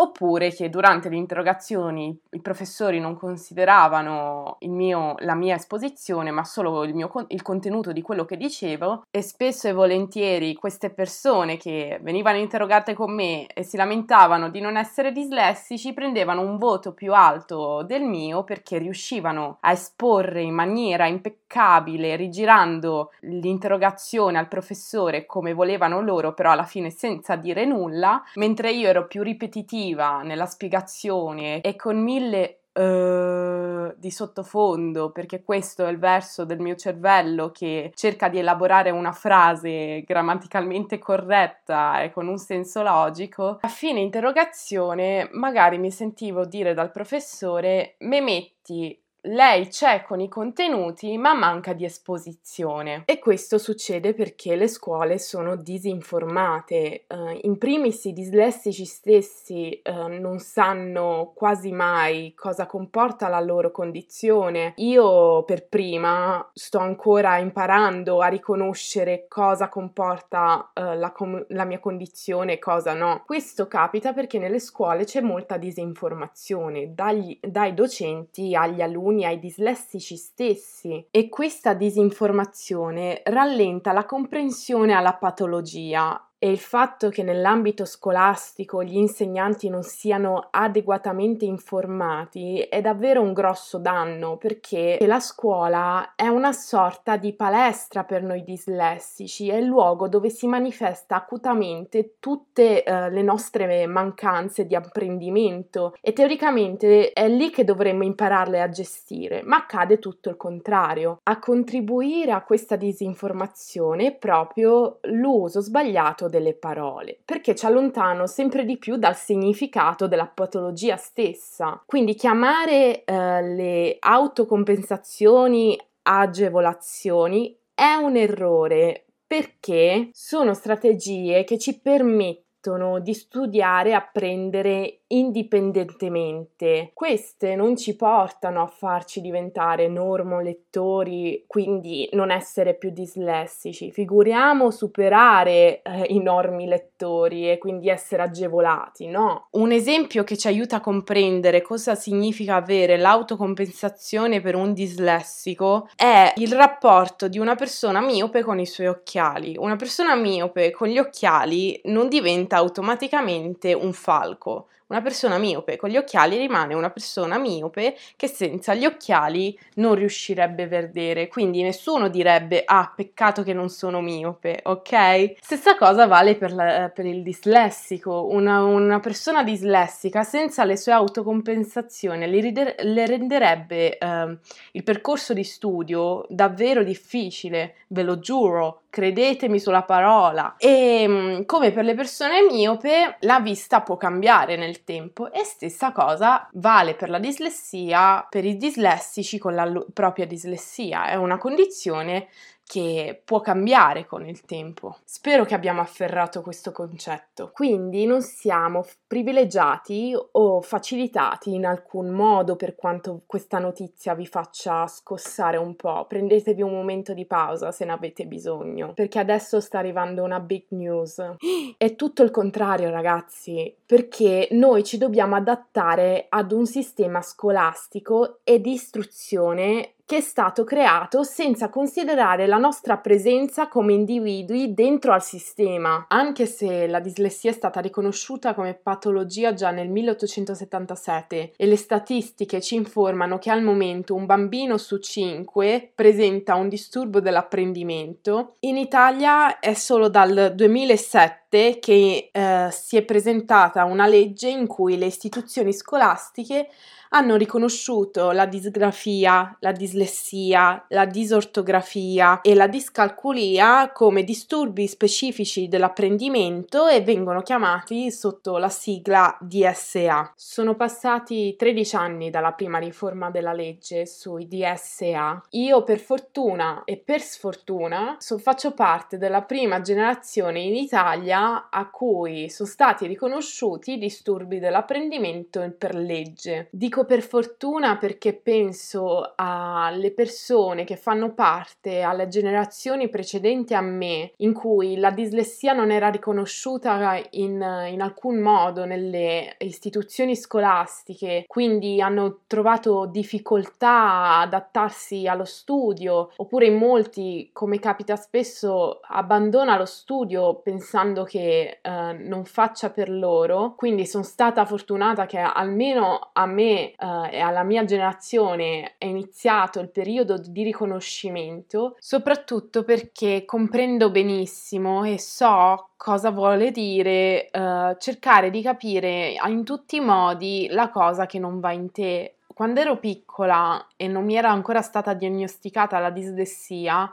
oppure 0.00 0.50
che 0.50 0.68
durante 0.68 1.08
le 1.08 1.16
interrogazioni 1.16 2.16
i 2.30 2.40
professori 2.40 3.00
non 3.00 3.16
consideravano 3.16 4.58
mio, 4.60 5.14
la 5.18 5.34
mia 5.34 5.56
esposizione, 5.56 6.30
ma 6.30 6.44
solo 6.44 6.84
il, 6.84 6.94
mio, 6.94 7.10
il 7.28 7.42
contenuto 7.42 7.92
di 7.92 8.02
quello 8.02 8.24
che 8.24 8.36
dicevo 8.36 9.04
e 9.10 9.22
spesso 9.22 9.66
e 9.66 9.72
volentieri 9.72 10.54
queste 10.54 10.90
persone 10.90 11.56
che 11.56 11.98
venivano 12.02 12.38
interrogate 12.38 12.94
con 12.94 13.12
me 13.12 13.46
e 13.46 13.64
si 13.64 13.76
lamentavano 13.76 14.50
di 14.50 14.60
non 14.60 14.76
essere 14.76 15.10
dislessici 15.10 15.92
prendevano 15.92 16.42
un 16.42 16.58
voto 16.58 16.92
più 16.92 17.12
alto 17.12 17.82
del 17.82 18.02
mio 18.02 18.44
perché 18.44 18.78
riuscivano 18.78 19.58
a 19.60 19.72
esporre 19.72 20.42
in 20.42 20.54
maniera 20.54 21.06
impeccabile, 21.06 22.14
rigirando 22.14 23.10
l'interrogazione 23.20 24.38
al 24.38 24.48
professore 24.48 25.26
come 25.26 25.52
volevano 25.52 26.00
loro, 26.00 26.34
però 26.34 26.52
alla 26.52 26.64
fine 26.64 26.90
senza 26.90 27.34
dire 27.34 27.64
nulla, 27.64 28.22
mentre 28.34 28.70
io 28.70 28.88
ero 28.88 29.06
più 29.06 29.22
ripetitiva 29.22 29.86
narrativa, 29.88 30.22
nella 30.22 30.46
spiegazione 30.46 31.60
e 31.60 31.76
con 31.76 32.02
mille 32.02 32.60
uh, 32.72 33.94
di 33.96 34.10
sottofondo, 34.10 35.10
perché 35.10 35.42
questo 35.42 35.86
è 35.86 35.90
il 35.90 35.98
verso 35.98 36.44
del 36.44 36.60
mio 36.60 36.76
cervello 36.76 37.50
che 37.50 37.92
cerca 37.94 38.28
di 38.28 38.38
elaborare 38.38 38.90
una 38.90 39.12
frase 39.12 40.02
grammaticalmente 40.06 40.98
corretta 40.98 42.02
e 42.02 42.10
con 42.10 42.28
un 42.28 42.38
senso 42.38 42.82
logico, 42.82 43.58
a 43.60 43.68
fine 43.68 44.00
interrogazione 44.00 45.28
magari 45.32 45.78
mi 45.78 45.90
sentivo 45.90 46.44
dire 46.44 46.74
dal 46.74 46.90
professore 46.90 47.96
me 48.00 48.20
metti 48.20 49.00
lei 49.22 49.66
c'è 49.68 50.04
con 50.04 50.20
i 50.20 50.28
contenuti 50.28 51.18
ma 51.18 51.34
manca 51.34 51.72
di 51.72 51.84
esposizione 51.84 53.02
e 53.04 53.18
questo 53.18 53.58
succede 53.58 54.14
perché 54.14 54.54
le 54.54 54.68
scuole 54.68 55.18
sono 55.18 55.56
disinformate. 55.56 57.06
Uh, 57.08 57.38
in 57.42 57.58
primis 57.58 58.04
i 58.04 58.12
dislessici 58.12 58.84
stessi 58.84 59.80
uh, 59.84 60.06
non 60.06 60.38
sanno 60.38 61.32
quasi 61.34 61.72
mai 61.72 62.32
cosa 62.34 62.66
comporta 62.66 63.28
la 63.28 63.40
loro 63.40 63.72
condizione. 63.72 64.74
Io 64.76 65.42
per 65.42 65.66
prima 65.66 66.48
sto 66.52 66.78
ancora 66.78 67.38
imparando 67.38 68.20
a 68.20 68.28
riconoscere 68.28 69.26
cosa 69.28 69.68
comporta 69.68 70.70
uh, 70.74 70.96
la, 70.96 71.10
com- 71.12 71.44
la 71.48 71.64
mia 71.64 71.80
condizione 71.80 72.54
e 72.54 72.58
cosa 72.58 72.94
no. 72.94 73.24
Questo 73.26 73.66
capita 73.66 74.12
perché 74.12 74.38
nelle 74.38 74.60
scuole 74.60 75.04
c'è 75.04 75.20
molta 75.20 75.56
disinformazione 75.56 76.94
dagli, 76.94 77.38
dai 77.42 77.74
docenti 77.74 78.54
agli 78.54 78.80
alunni 78.80 79.07
alunni, 79.08 79.24
ai 79.24 79.38
dislessici 79.38 80.16
stessi. 80.16 81.06
E 81.10 81.28
questa 81.28 81.74
disinformazione 81.74 83.22
rallenta 83.24 83.92
la 83.92 84.04
comprensione 84.04 84.92
alla 84.92 85.14
patologia 85.14 86.27
e 86.38 86.50
il 86.50 86.58
fatto 86.58 87.08
che 87.08 87.24
nell'ambito 87.24 87.84
scolastico 87.84 88.84
gli 88.84 88.96
insegnanti 88.96 89.68
non 89.68 89.82
siano 89.82 90.48
adeguatamente 90.50 91.44
informati 91.44 92.60
è 92.60 92.80
davvero 92.80 93.20
un 93.20 93.32
grosso 93.32 93.78
danno 93.78 94.36
perché 94.36 94.98
la 95.00 95.18
scuola 95.18 96.14
è 96.14 96.28
una 96.28 96.52
sorta 96.52 97.16
di 97.16 97.34
palestra 97.34 98.04
per 98.04 98.22
noi 98.22 98.44
dislessici, 98.44 99.48
è 99.48 99.56
il 99.56 99.66
luogo 99.66 100.06
dove 100.06 100.30
si 100.30 100.46
manifesta 100.46 101.16
acutamente 101.16 102.14
tutte 102.20 102.84
uh, 102.86 103.12
le 103.12 103.22
nostre 103.22 103.86
mancanze 103.86 104.64
di 104.64 104.76
apprendimento 104.76 105.94
e 106.00 106.12
teoricamente 106.12 107.12
è 107.12 107.28
lì 107.28 107.50
che 107.50 107.64
dovremmo 107.64 108.04
impararle 108.04 108.60
a 108.60 108.68
gestire, 108.68 109.42
ma 109.42 109.56
accade 109.56 109.98
tutto 109.98 110.28
il 110.28 110.36
contrario. 110.36 111.18
A 111.24 111.38
contribuire 111.40 112.30
a 112.30 112.44
questa 112.44 112.76
disinformazione 112.76 114.06
è 114.06 114.14
proprio 114.16 114.98
l'uso 115.02 115.60
sbagliato 115.60 116.27
delle 116.28 116.54
parole, 116.54 117.18
perché 117.24 117.54
ci 117.54 117.66
allontano 117.66 118.26
sempre 118.26 118.64
di 118.64 118.78
più 118.78 118.96
dal 118.96 119.16
significato 119.16 120.06
della 120.06 120.26
patologia 120.26 120.96
stessa. 120.96 121.82
Quindi 121.86 122.14
chiamare 122.14 123.04
eh, 123.04 123.42
le 123.42 123.96
autocompensazioni 123.98 125.78
agevolazioni 126.02 127.56
è 127.74 127.94
un 127.94 128.16
errore 128.16 129.04
perché 129.26 130.08
sono 130.12 130.54
strategie 130.54 131.44
che 131.44 131.58
ci 131.58 131.80
permettono 131.80 132.98
di 132.98 133.12
studiare 133.12 133.90
e 133.90 133.92
apprendere 133.92 134.97
indipendentemente. 135.08 136.90
Queste 136.94 137.54
non 137.54 137.76
ci 137.76 137.96
portano 137.96 138.62
a 138.62 138.66
farci 138.66 139.20
diventare 139.20 139.88
normolettori, 139.88 141.44
quindi 141.46 142.08
non 142.12 142.30
essere 142.30 142.74
più 142.74 142.90
dislessici. 142.90 143.90
Figuriamo 143.92 144.70
superare 144.70 145.82
eh, 145.82 146.06
i 146.08 146.20
normi 146.20 146.66
lettori 146.66 147.50
e 147.50 147.58
quindi 147.58 147.88
essere 147.88 148.22
agevolati, 148.22 149.06
no? 149.06 149.48
Un 149.52 149.72
esempio 149.72 150.24
che 150.24 150.36
ci 150.36 150.48
aiuta 150.48 150.76
a 150.76 150.80
comprendere 150.80 151.62
cosa 151.62 151.94
significa 151.94 152.56
avere 152.56 152.96
l'autocompensazione 152.96 154.40
per 154.40 154.54
un 154.54 154.72
dislessico 154.72 155.88
è 155.96 156.32
il 156.36 156.52
rapporto 156.52 157.28
di 157.28 157.38
una 157.38 157.54
persona 157.54 158.00
miope 158.00 158.42
con 158.42 158.58
i 158.58 158.66
suoi 158.66 158.88
occhiali. 158.88 159.56
Una 159.58 159.76
persona 159.76 160.14
miope 160.14 160.70
con 160.70 160.88
gli 160.88 160.98
occhiali 160.98 161.80
non 161.84 162.08
diventa 162.08 162.56
automaticamente 162.56 163.72
un 163.72 163.92
falco 163.92 164.66
una 164.88 165.02
persona 165.02 165.38
miope. 165.38 165.76
Con 165.76 165.90
gli 165.90 165.96
occhiali 165.96 166.36
rimane 166.36 166.74
una 166.74 166.90
persona 166.90 167.38
miope 167.38 167.96
che 168.16 168.26
senza 168.28 168.74
gli 168.74 168.84
occhiali 168.84 169.58
non 169.74 169.94
riuscirebbe 169.94 170.64
a 170.64 170.66
vedere, 170.66 171.28
quindi 171.28 171.62
nessuno 171.62 172.08
direbbe 172.08 172.62
ah 172.64 172.92
peccato 172.94 173.42
che 173.42 173.52
non 173.52 173.68
sono 173.68 174.00
miope, 174.00 174.60
ok? 174.62 175.34
Stessa 175.40 175.76
cosa 175.76 176.06
vale 176.06 176.36
per, 176.36 176.52
la, 176.52 176.90
per 176.94 177.06
il 177.06 177.22
dislessico, 177.22 178.26
una, 178.30 178.62
una, 178.64 179.00
persona 179.00 179.42
dislessica 179.42 180.22
senza 180.22 180.64
le 180.64 180.76
sue 180.76 180.92
autocompensazioni 180.92 182.26
le, 182.26 182.74
le 182.78 183.06
renderebbe 183.06 183.98
eh, 183.98 184.38
il 184.72 184.82
percorso 184.82 185.32
di 185.32 185.44
studio 185.44 186.24
davvero 186.28 186.82
difficile, 186.82 187.74
ve 187.88 188.02
lo 188.02 188.18
giuro, 188.18 188.82
credetemi 188.90 189.58
sulla 189.58 189.82
parola. 189.82 190.54
E 190.56 191.04
mm, 191.06 191.42
come 191.44 191.72
per 191.72 191.84
le 191.84 191.94
persone 191.94 192.42
miope, 192.42 193.16
la 193.20 193.40
vista 193.40 193.82
può 193.82 193.96
cambiare 193.96 194.56
nel 194.56 194.84
tempo 194.84 195.30
e 195.32 195.44
stessa 195.44 195.92
cosa 195.92 196.48
vale 196.54 196.94
per 196.94 197.10
la 197.10 197.18
dislessia, 197.18 198.26
per 198.28 198.44
i 198.44 198.56
dislessici 198.56 199.38
con 199.38 199.54
la 199.54 199.70
propria 199.92 200.26
dislessia. 200.26 201.06
È 201.06 201.14
una 201.14 201.38
condizione 201.38 202.28
che 202.68 203.22
può 203.24 203.40
cambiare 203.40 204.04
con 204.04 204.28
il 204.28 204.42
tempo. 204.42 204.98
Spero 205.02 205.46
che 205.46 205.54
abbiamo 205.54 205.80
afferrato 205.80 206.42
questo 206.42 206.70
concetto. 206.70 207.50
Quindi 207.50 208.04
non 208.04 208.20
siamo 208.20 208.84
privilegiati 209.06 210.14
o 210.32 210.60
facilitati 210.60 211.54
in 211.54 211.64
alcun 211.64 212.10
modo 212.10 212.56
per 212.56 212.74
quanto 212.74 213.22
questa 213.24 213.58
notizia 213.58 214.14
vi 214.14 214.26
faccia 214.26 214.86
scossare 214.86 215.56
un 215.56 215.76
po'. 215.76 216.04
Prendetevi 216.06 216.60
un 216.60 216.72
momento 216.72 217.14
di 217.14 217.24
pausa 217.24 217.72
se 217.72 217.86
ne 217.86 217.92
avete 217.92 218.26
bisogno, 218.26 218.92
perché 218.92 219.18
adesso 219.18 219.60
sta 219.60 219.78
arrivando 219.78 220.22
una 220.22 220.38
big 220.38 220.66
news. 220.68 221.36
È 221.78 221.94
tutto 221.96 222.22
il 222.22 222.30
contrario, 222.30 222.90
ragazzi, 222.90 223.74
perché 223.86 224.48
noi 224.50 224.84
ci 224.84 224.98
dobbiamo 224.98 225.36
adattare 225.36 226.26
ad 226.28 226.52
un 226.52 226.66
sistema 226.66 227.22
scolastico 227.22 228.40
e 228.44 228.60
di 228.60 228.72
istruzione 228.72 229.94
che 230.08 230.16
è 230.16 230.20
stato 230.22 230.64
creato 230.64 231.22
senza 231.22 231.68
considerare 231.68 232.46
la 232.46 232.56
nostra 232.56 232.96
presenza 232.96 233.68
come 233.68 233.92
individui 233.92 234.72
dentro 234.72 235.12
al 235.12 235.22
sistema. 235.22 236.06
Anche 236.08 236.46
se 236.46 236.86
la 236.86 236.98
dislessia 236.98 237.50
è 237.50 237.52
stata 237.52 237.80
riconosciuta 237.80 238.54
come 238.54 238.72
patologia 238.72 239.52
già 239.52 239.70
nel 239.70 239.90
1877 239.90 241.52
e 241.54 241.66
le 241.66 241.76
statistiche 241.76 242.62
ci 242.62 242.74
informano 242.74 243.36
che 243.36 243.50
al 243.50 243.60
momento 243.60 244.14
un 244.14 244.24
bambino 244.24 244.78
su 244.78 244.96
cinque 244.96 245.92
presenta 245.94 246.54
un 246.54 246.70
disturbo 246.70 247.20
dell'apprendimento, 247.20 248.54
in 248.60 248.78
Italia 248.78 249.58
è 249.58 249.74
solo 249.74 250.08
dal 250.08 250.54
2007 250.54 251.78
che 251.80 252.30
eh, 252.32 252.68
si 252.70 252.96
è 252.96 253.02
presentata 253.02 253.84
una 253.84 254.06
legge 254.06 254.48
in 254.48 254.66
cui 254.66 254.96
le 254.96 255.04
istituzioni 255.04 255.74
scolastiche 255.74 256.68
hanno 257.10 257.36
riconosciuto 257.36 258.30
la 258.32 258.46
disgrafia, 258.46 259.56
la 259.60 259.72
dislessia, 259.72 260.84
la 260.88 261.06
disortografia 261.06 262.40
e 262.40 262.54
la 262.54 262.66
discalculia 262.66 263.90
come 263.92 264.24
disturbi 264.24 264.86
specifici 264.86 265.68
dell'apprendimento 265.68 266.86
e 266.86 267.00
vengono 267.00 267.42
chiamati 267.42 268.10
sotto 268.10 268.58
la 268.58 268.68
sigla 268.68 269.36
DSA. 269.40 270.32
Sono 270.36 270.74
passati 270.74 271.54
13 271.56 271.96
anni 271.96 272.30
dalla 272.30 272.52
prima 272.52 272.78
riforma 272.78 273.30
della 273.30 273.52
legge 273.52 274.06
sui 274.06 274.46
DSA. 274.46 275.44
Io 275.50 275.82
per 275.82 275.98
fortuna 275.98 276.82
e 276.84 276.96
per 276.96 277.20
sfortuna 277.20 278.16
so, 278.18 278.38
faccio 278.38 278.72
parte 278.72 279.18
della 279.18 279.42
prima 279.42 279.80
generazione 279.80 280.60
in 280.60 280.74
Italia 280.74 281.68
a 281.70 281.88
cui 281.90 282.48
sono 282.50 282.68
stati 282.68 283.06
riconosciuti 283.06 283.98
disturbi 283.98 284.58
dell'apprendimento 284.58 285.74
per 285.76 285.94
legge. 285.94 286.68
Dico 286.70 286.97
dico 286.98 287.04
per 287.04 287.22
fortuna 287.22 287.96
perché 287.96 288.34
penso 288.34 289.32
alle 289.36 290.10
persone 290.10 290.84
che 290.84 290.96
fanno 290.96 291.32
parte, 291.32 292.02
alle 292.02 292.28
generazioni 292.28 293.08
precedenti 293.08 293.74
a 293.74 293.80
me, 293.80 294.32
in 294.38 294.52
cui 294.52 294.96
la 294.96 295.10
dislessia 295.10 295.72
non 295.72 295.90
era 295.90 296.08
riconosciuta 296.08 297.20
in, 297.30 297.86
in 297.90 298.00
alcun 298.00 298.38
modo 298.38 298.84
nelle 298.84 299.54
istituzioni 299.58 300.34
scolastiche, 300.34 301.44
quindi 301.46 302.00
hanno 302.00 302.40
trovato 302.46 303.06
difficoltà 303.06 303.90
a 303.90 304.40
adattarsi 304.40 305.28
allo 305.28 305.44
studio, 305.44 306.30
oppure 306.36 306.66
in 306.66 306.76
molti, 306.76 307.50
come 307.52 307.78
capita 307.78 308.16
spesso, 308.16 309.00
abbandona 309.02 309.76
lo 309.76 309.84
studio 309.86 310.60
pensando 310.62 311.24
che 311.24 311.78
eh, 311.80 312.12
non 312.12 312.44
faccia 312.44 312.90
per 312.90 313.10
loro. 313.10 313.74
Quindi 313.76 314.06
sono 314.06 314.24
stata 314.24 314.64
fortunata 314.64 315.26
che 315.26 315.38
almeno 315.38 316.30
a 316.32 316.46
me 316.46 316.87
uh, 316.98 317.28
e 317.30 317.40
alla 317.40 317.62
mia 317.62 317.84
generazione 317.84 318.94
è 318.98 319.06
iniziato 319.06 319.80
il 319.80 319.88
periodo 319.88 320.38
di 320.38 320.62
riconoscimento, 320.62 321.96
soprattutto 321.98 322.84
perché 322.84 323.44
comprendo 323.44 324.10
benissimo 324.10 325.04
e 325.04 325.18
so 325.18 325.90
cosa 325.96 326.30
vuole 326.30 326.70
dire 326.70 327.50
uh, 327.52 327.96
cercare 327.98 328.50
di 328.50 328.62
capire 328.62 329.34
in 329.46 329.64
tutti 329.64 329.96
i 329.96 330.00
modi 330.00 330.68
la 330.70 330.90
cosa 330.90 331.26
che 331.26 331.38
non 331.38 331.60
va 331.60 331.72
in 331.72 331.90
te. 331.90 332.34
Quando 332.46 332.80
ero 332.80 332.96
piccola 332.96 333.86
e 333.96 334.08
non 334.08 334.24
mi 334.24 334.34
era 334.34 334.50
ancora 334.50 334.82
stata 334.82 335.14
diagnosticata 335.14 335.98
la 335.98 336.10
dislessia, 336.10 337.12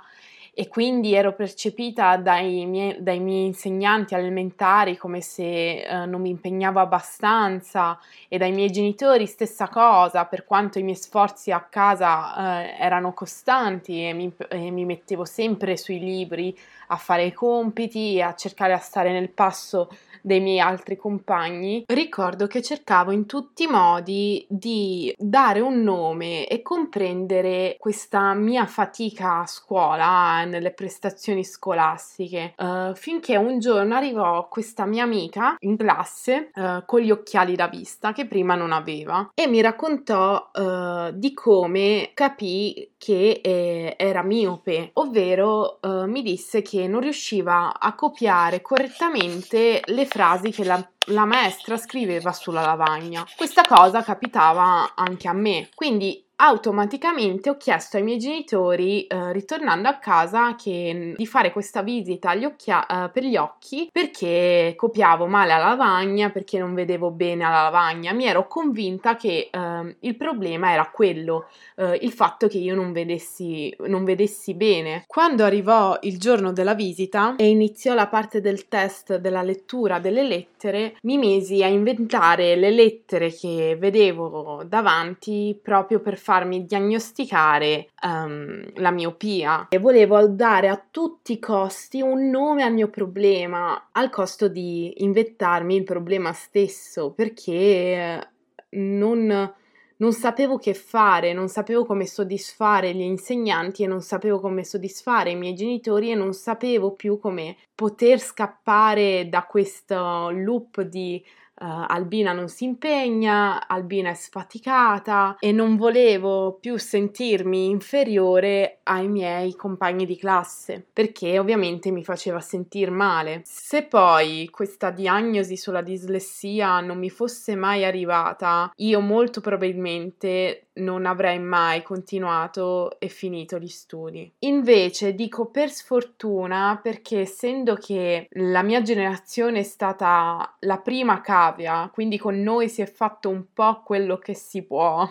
e 0.57 0.69
quindi 0.69 1.13
ero 1.13 1.33
percepita 1.33 2.15
dai 2.15 2.65
miei, 2.65 2.95
dai 3.03 3.19
miei 3.19 3.45
insegnanti 3.45 4.15
elementari 4.15 4.95
come 4.95 5.19
se 5.19 5.81
eh, 5.81 6.05
non 6.05 6.21
mi 6.21 6.29
impegnavo 6.29 6.79
abbastanza 6.79 7.99
e 8.29 8.37
dai 8.37 8.53
miei 8.53 8.71
genitori 8.71 9.25
stessa 9.25 9.67
cosa, 9.67 10.23
per 10.23 10.45
quanto 10.45 10.79
i 10.79 10.83
miei 10.83 10.95
sforzi 10.95 11.51
a 11.51 11.59
casa 11.59 12.63
eh, 12.63 12.77
erano 12.79 13.11
costanti 13.13 14.07
e 14.07 14.13
mi, 14.13 14.31
e 14.47 14.71
mi 14.71 14.85
mettevo 14.85 15.25
sempre 15.25 15.75
sui 15.75 15.99
libri 15.99 16.57
a 16.87 16.95
fare 16.95 17.25
i 17.25 17.33
compiti 17.33 18.15
e 18.15 18.21
a 18.21 18.33
cercare 18.33 18.71
a 18.71 18.77
stare 18.77 19.11
nel 19.11 19.29
passo 19.29 19.89
dei 20.21 20.39
miei 20.39 20.59
altri 20.59 20.97
compagni, 20.97 21.83
ricordo 21.85 22.47
che 22.47 22.63
cercavo 22.63 23.11
in 23.11 23.27
tutti 23.27 23.63
i 23.63 23.67
modi 23.67 24.43
di 24.49 25.13
dare 25.15 25.59
un 25.59 25.83
nome 25.83 26.47
e 26.47 26.63
comprendere 26.63 27.75
questa 27.77 28.33
mia 28.33 28.65
fatica 28.65 29.41
a 29.41 29.45
scuola 29.45 30.44
nelle 30.45 30.71
prestazioni 30.71 31.43
scolastiche, 31.43 32.53
uh, 32.57 32.93
finché 32.95 33.35
un 33.35 33.59
giorno 33.59 33.95
arrivò 33.95 34.47
questa 34.47 34.85
mia 34.85 35.03
amica 35.03 35.55
in 35.59 35.77
classe 35.77 36.51
uh, 36.53 36.85
con 36.85 37.01
gli 37.01 37.11
occhiali 37.11 37.55
da 37.55 37.67
vista 37.67 38.11
che 38.13 38.25
prima 38.25 38.55
non 38.55 38.71
aveva 38.71 39.31
e 39.33 39.47
mi 39.47 39.61
raccontò 39.61 40.49
uh, 40.53 41.11
di 41.13 41.33
come 41.33 42.11
capì 42.13 42.91
che 42.97 43.41
eh, 43.43 43.95
era 43.97 44.23
miope, 44.23 44.91
ovvero 44.93 45.79
mi 45.83 46.23
disse 46.23 46.63
che 46.63 46.87
non 46.87 47.01
riusciva 47.01 47.77
a 47.77 47.93
copiare 47.93 48.61
correttamente 48.61 49.81
le 49.85 50.05
frasi 50.05 50.49
che 50.51 50.63
la 50.63 50.89
la 51.09 51.25
maestra 51.25 51.77
scriveva 51.77 52.31
sulla 52.31 52.61
lavagna. 52.61 53.25
Questa 53.35 53.63
cosa 53.67 54.01
capitava 54.01 54.93
anche 54.95 55.27
a 55.27 55.33
me, 55.33 55.69
quindi 55.75 56.23
automaticamente 56.37 57.49
ho 57.49 57.57
chiesto 57.57 57.97
ai 57.97 58.03
miei 58.03 58.17
genitori, 58.17 59.07
eh, 59.07 59.31
ritornando 59.31 59.87
a 59.87 59.95
casa, 59.95 60.55
che, 60.55 61.13
di 61.15 61.25
fare 61.25 61.51
questa 61.51 61.81
visita 61.81 62.33
occhia- 62.43 62.85
eh, 62.85 63.09
per 63.09 63.23
gli 63.23 63.37
occhi 63.37 63.89
perché 63.91 64.73
copiavo 64.75 65.27
male 65.27 65.49
la 65.49 65.57
lavagna, 65.57 66.29
perché 66.29 66.59
non 66.59 66.73
vedevo 66.73 67.11
bene 67.11 67.43
la 67.43 67.63
lavagna. 67.63 68.13
Mi 68.13 68.25
ero 68.25 68.47
convinta 68.47 69.15
che 69.15 69.49
eh, 69.51 69.95
il 69.99 70.15
problema 70.17 70.71
era 70.71 70.89
quello, 70.91 71.47
eh, 71.75 71.99
il 72.01 72.11
fatto 72.11 72.47
che 72.47 72.57
io 72.57 72.75
non 72.75 72.91
vedessi, 72.91 73.73
non 73.87 74.03
vedessi 74.03 74.53
bene. 74.53 75.03
Quando 75.07 75.43
arrivò 75.43 75.97
il 76.01 76.19
giorno 76.19 76.51
della 76.51 76.73
visita 76.73 77.35
e 77.37 77.47
iniziò 77.47 77.93
la 77.93 78.07
parte 78.07 78.41
del 78.41 78.67
test 78.67 79.17
della 79.17 79.41
lettura 79.41 79.99
delle 79.99 80.23
lettere, 80.23 80.97
mi 81.03 81.17
misi 81.17 81.63
a 81.63 81.67
inventare 81.67 82.55
le 82.55 82.71
lettere 82.71 83.31
che 83.31 83.77
vedevo 83.79 84.63
davanti 84.65 85.57
proprio 85.61 85.99
per 85.99 86.17
farmi 86.25 86.65
diagnosticare 86.65 87.89
um, 88.01 88.63
la 88.77 88.89
miopia. 88.89 89.67
E 89.69 89.77
volevo 89.77 90.25
dare 90.25 90.69
a 90.69 90.83
tutti 90.89 91.33
i 91.33 91.39
costi 91.39 92.01
un 92.01 92.31
nome 92.31 92.63
al 92.63 92.73
mio 92.73 92.89
problema, 92.89 93.89
al 93.91 94.09
costo 94.09 94.47
di 94.47 95.03
inventarmi 95.03 95.75
il 95.75 95.83
problema 95.83 96.33
stesso, 96.33 97.11
perché 97.11 98.27
non, 98.69 99.53
non 99.97 100.13
sapevo 100.13 100.57
che 100.57 100.73
fare, 100.73 101.31
non 101.31 101.47
sapevo 101.47 101.85
come 101.85 102.07
soddisfare 102.07 102.95
gli 102.95 103.01
insegnanti 103.01 103.83
e 103.83 103.87
non 103.87 104.01
sapevo 104.01 104.39
come 104.39 104.63
soddisfare 104.63 105.29
i 105.29 105.35
miei 105.35 105.53
genitori 105.53 106.09
e 106.09 106.15
non 106.15 106.33
sapevo 106.33 106.93
più 106.93 107.19
come 107.19 107.55
poter 107.75 108.17
scappare 108.19 109.29
da 109.29 109.43
questo 109.43 110.31
loop 110.31 110.81
di 110.81 111.23
Uh, 111.57 111.85
Albina 111.87 112.33
non 112.33 112.49
si 112.49 112.65
impegna, 112.65 113.65
Albina 113.65 114.09
è 114.09 114.13
sfaticata 114.13 115.37
e 115.39 115.53
non 115.53 115.77
volevo 115.77 116.57
più 116.59 116.77
sentirmi 116.77 117.69
inferiore 117.69 118.79
ai 118.83 119.07
miei 119.07 119.55
compagni 119.55 120.05
di 120.05 120.17
classe 120.17 120.85
perché 120.91 121.39
ovviamente 121.39 121.91
mi 121.91 122.03
faceva 122.03 122.41
sentire 122.41 122.91
male. 122.91 123.41
Se 123.45 123.83
poi 123.83 124.49
questa 124.51 124.89
diagnosi 124.89 125.55
sulla 125.55 125.81
dislessia 125.81 126.81
non 126.81 126.97
mi 126.97 127.09
fosse 127.09 127.55
mai 127.55 127.85
arrivata, 127.85 128.71
io 128.75 128.99
molto 128.99 129.39
probabilmente 129.39 130.65
non 130.75 131.05
avrei 131.05 131.39
mai 131.39 131.83
continuato 131.83 132.99
e 132.99 133.07
finito 133.07 133.57
gli 133.59 133.67
studi. 133.67 134.31
Invece 134.39 135.13
dico 135.13 135.45
per 135.45 135.69
sfortuna 135.69 136.79
perché 136.81 137.21
essendo 137.21 137.75
che 137.75 138.27
la 138.31 138.61
mia 138.61 138.81
generazione 138.81 139.59
è 139.59 139.63
stata 139.63 140.55
la 140.59 140.77
prima 140.79 141.21
cavia, 141.55 141.89
quindi 141.91 142.17
con 142.17 142.41
noi 142.41 142.67
si 142.69 142.81
è 142.81 142.85
fatto 142.85 143.29
un 143.29 143.45
po' 143.53 143.81
quello 143.83 144.17
che 144.17 144.33
si 144.33 144.61
può 144.63 145.09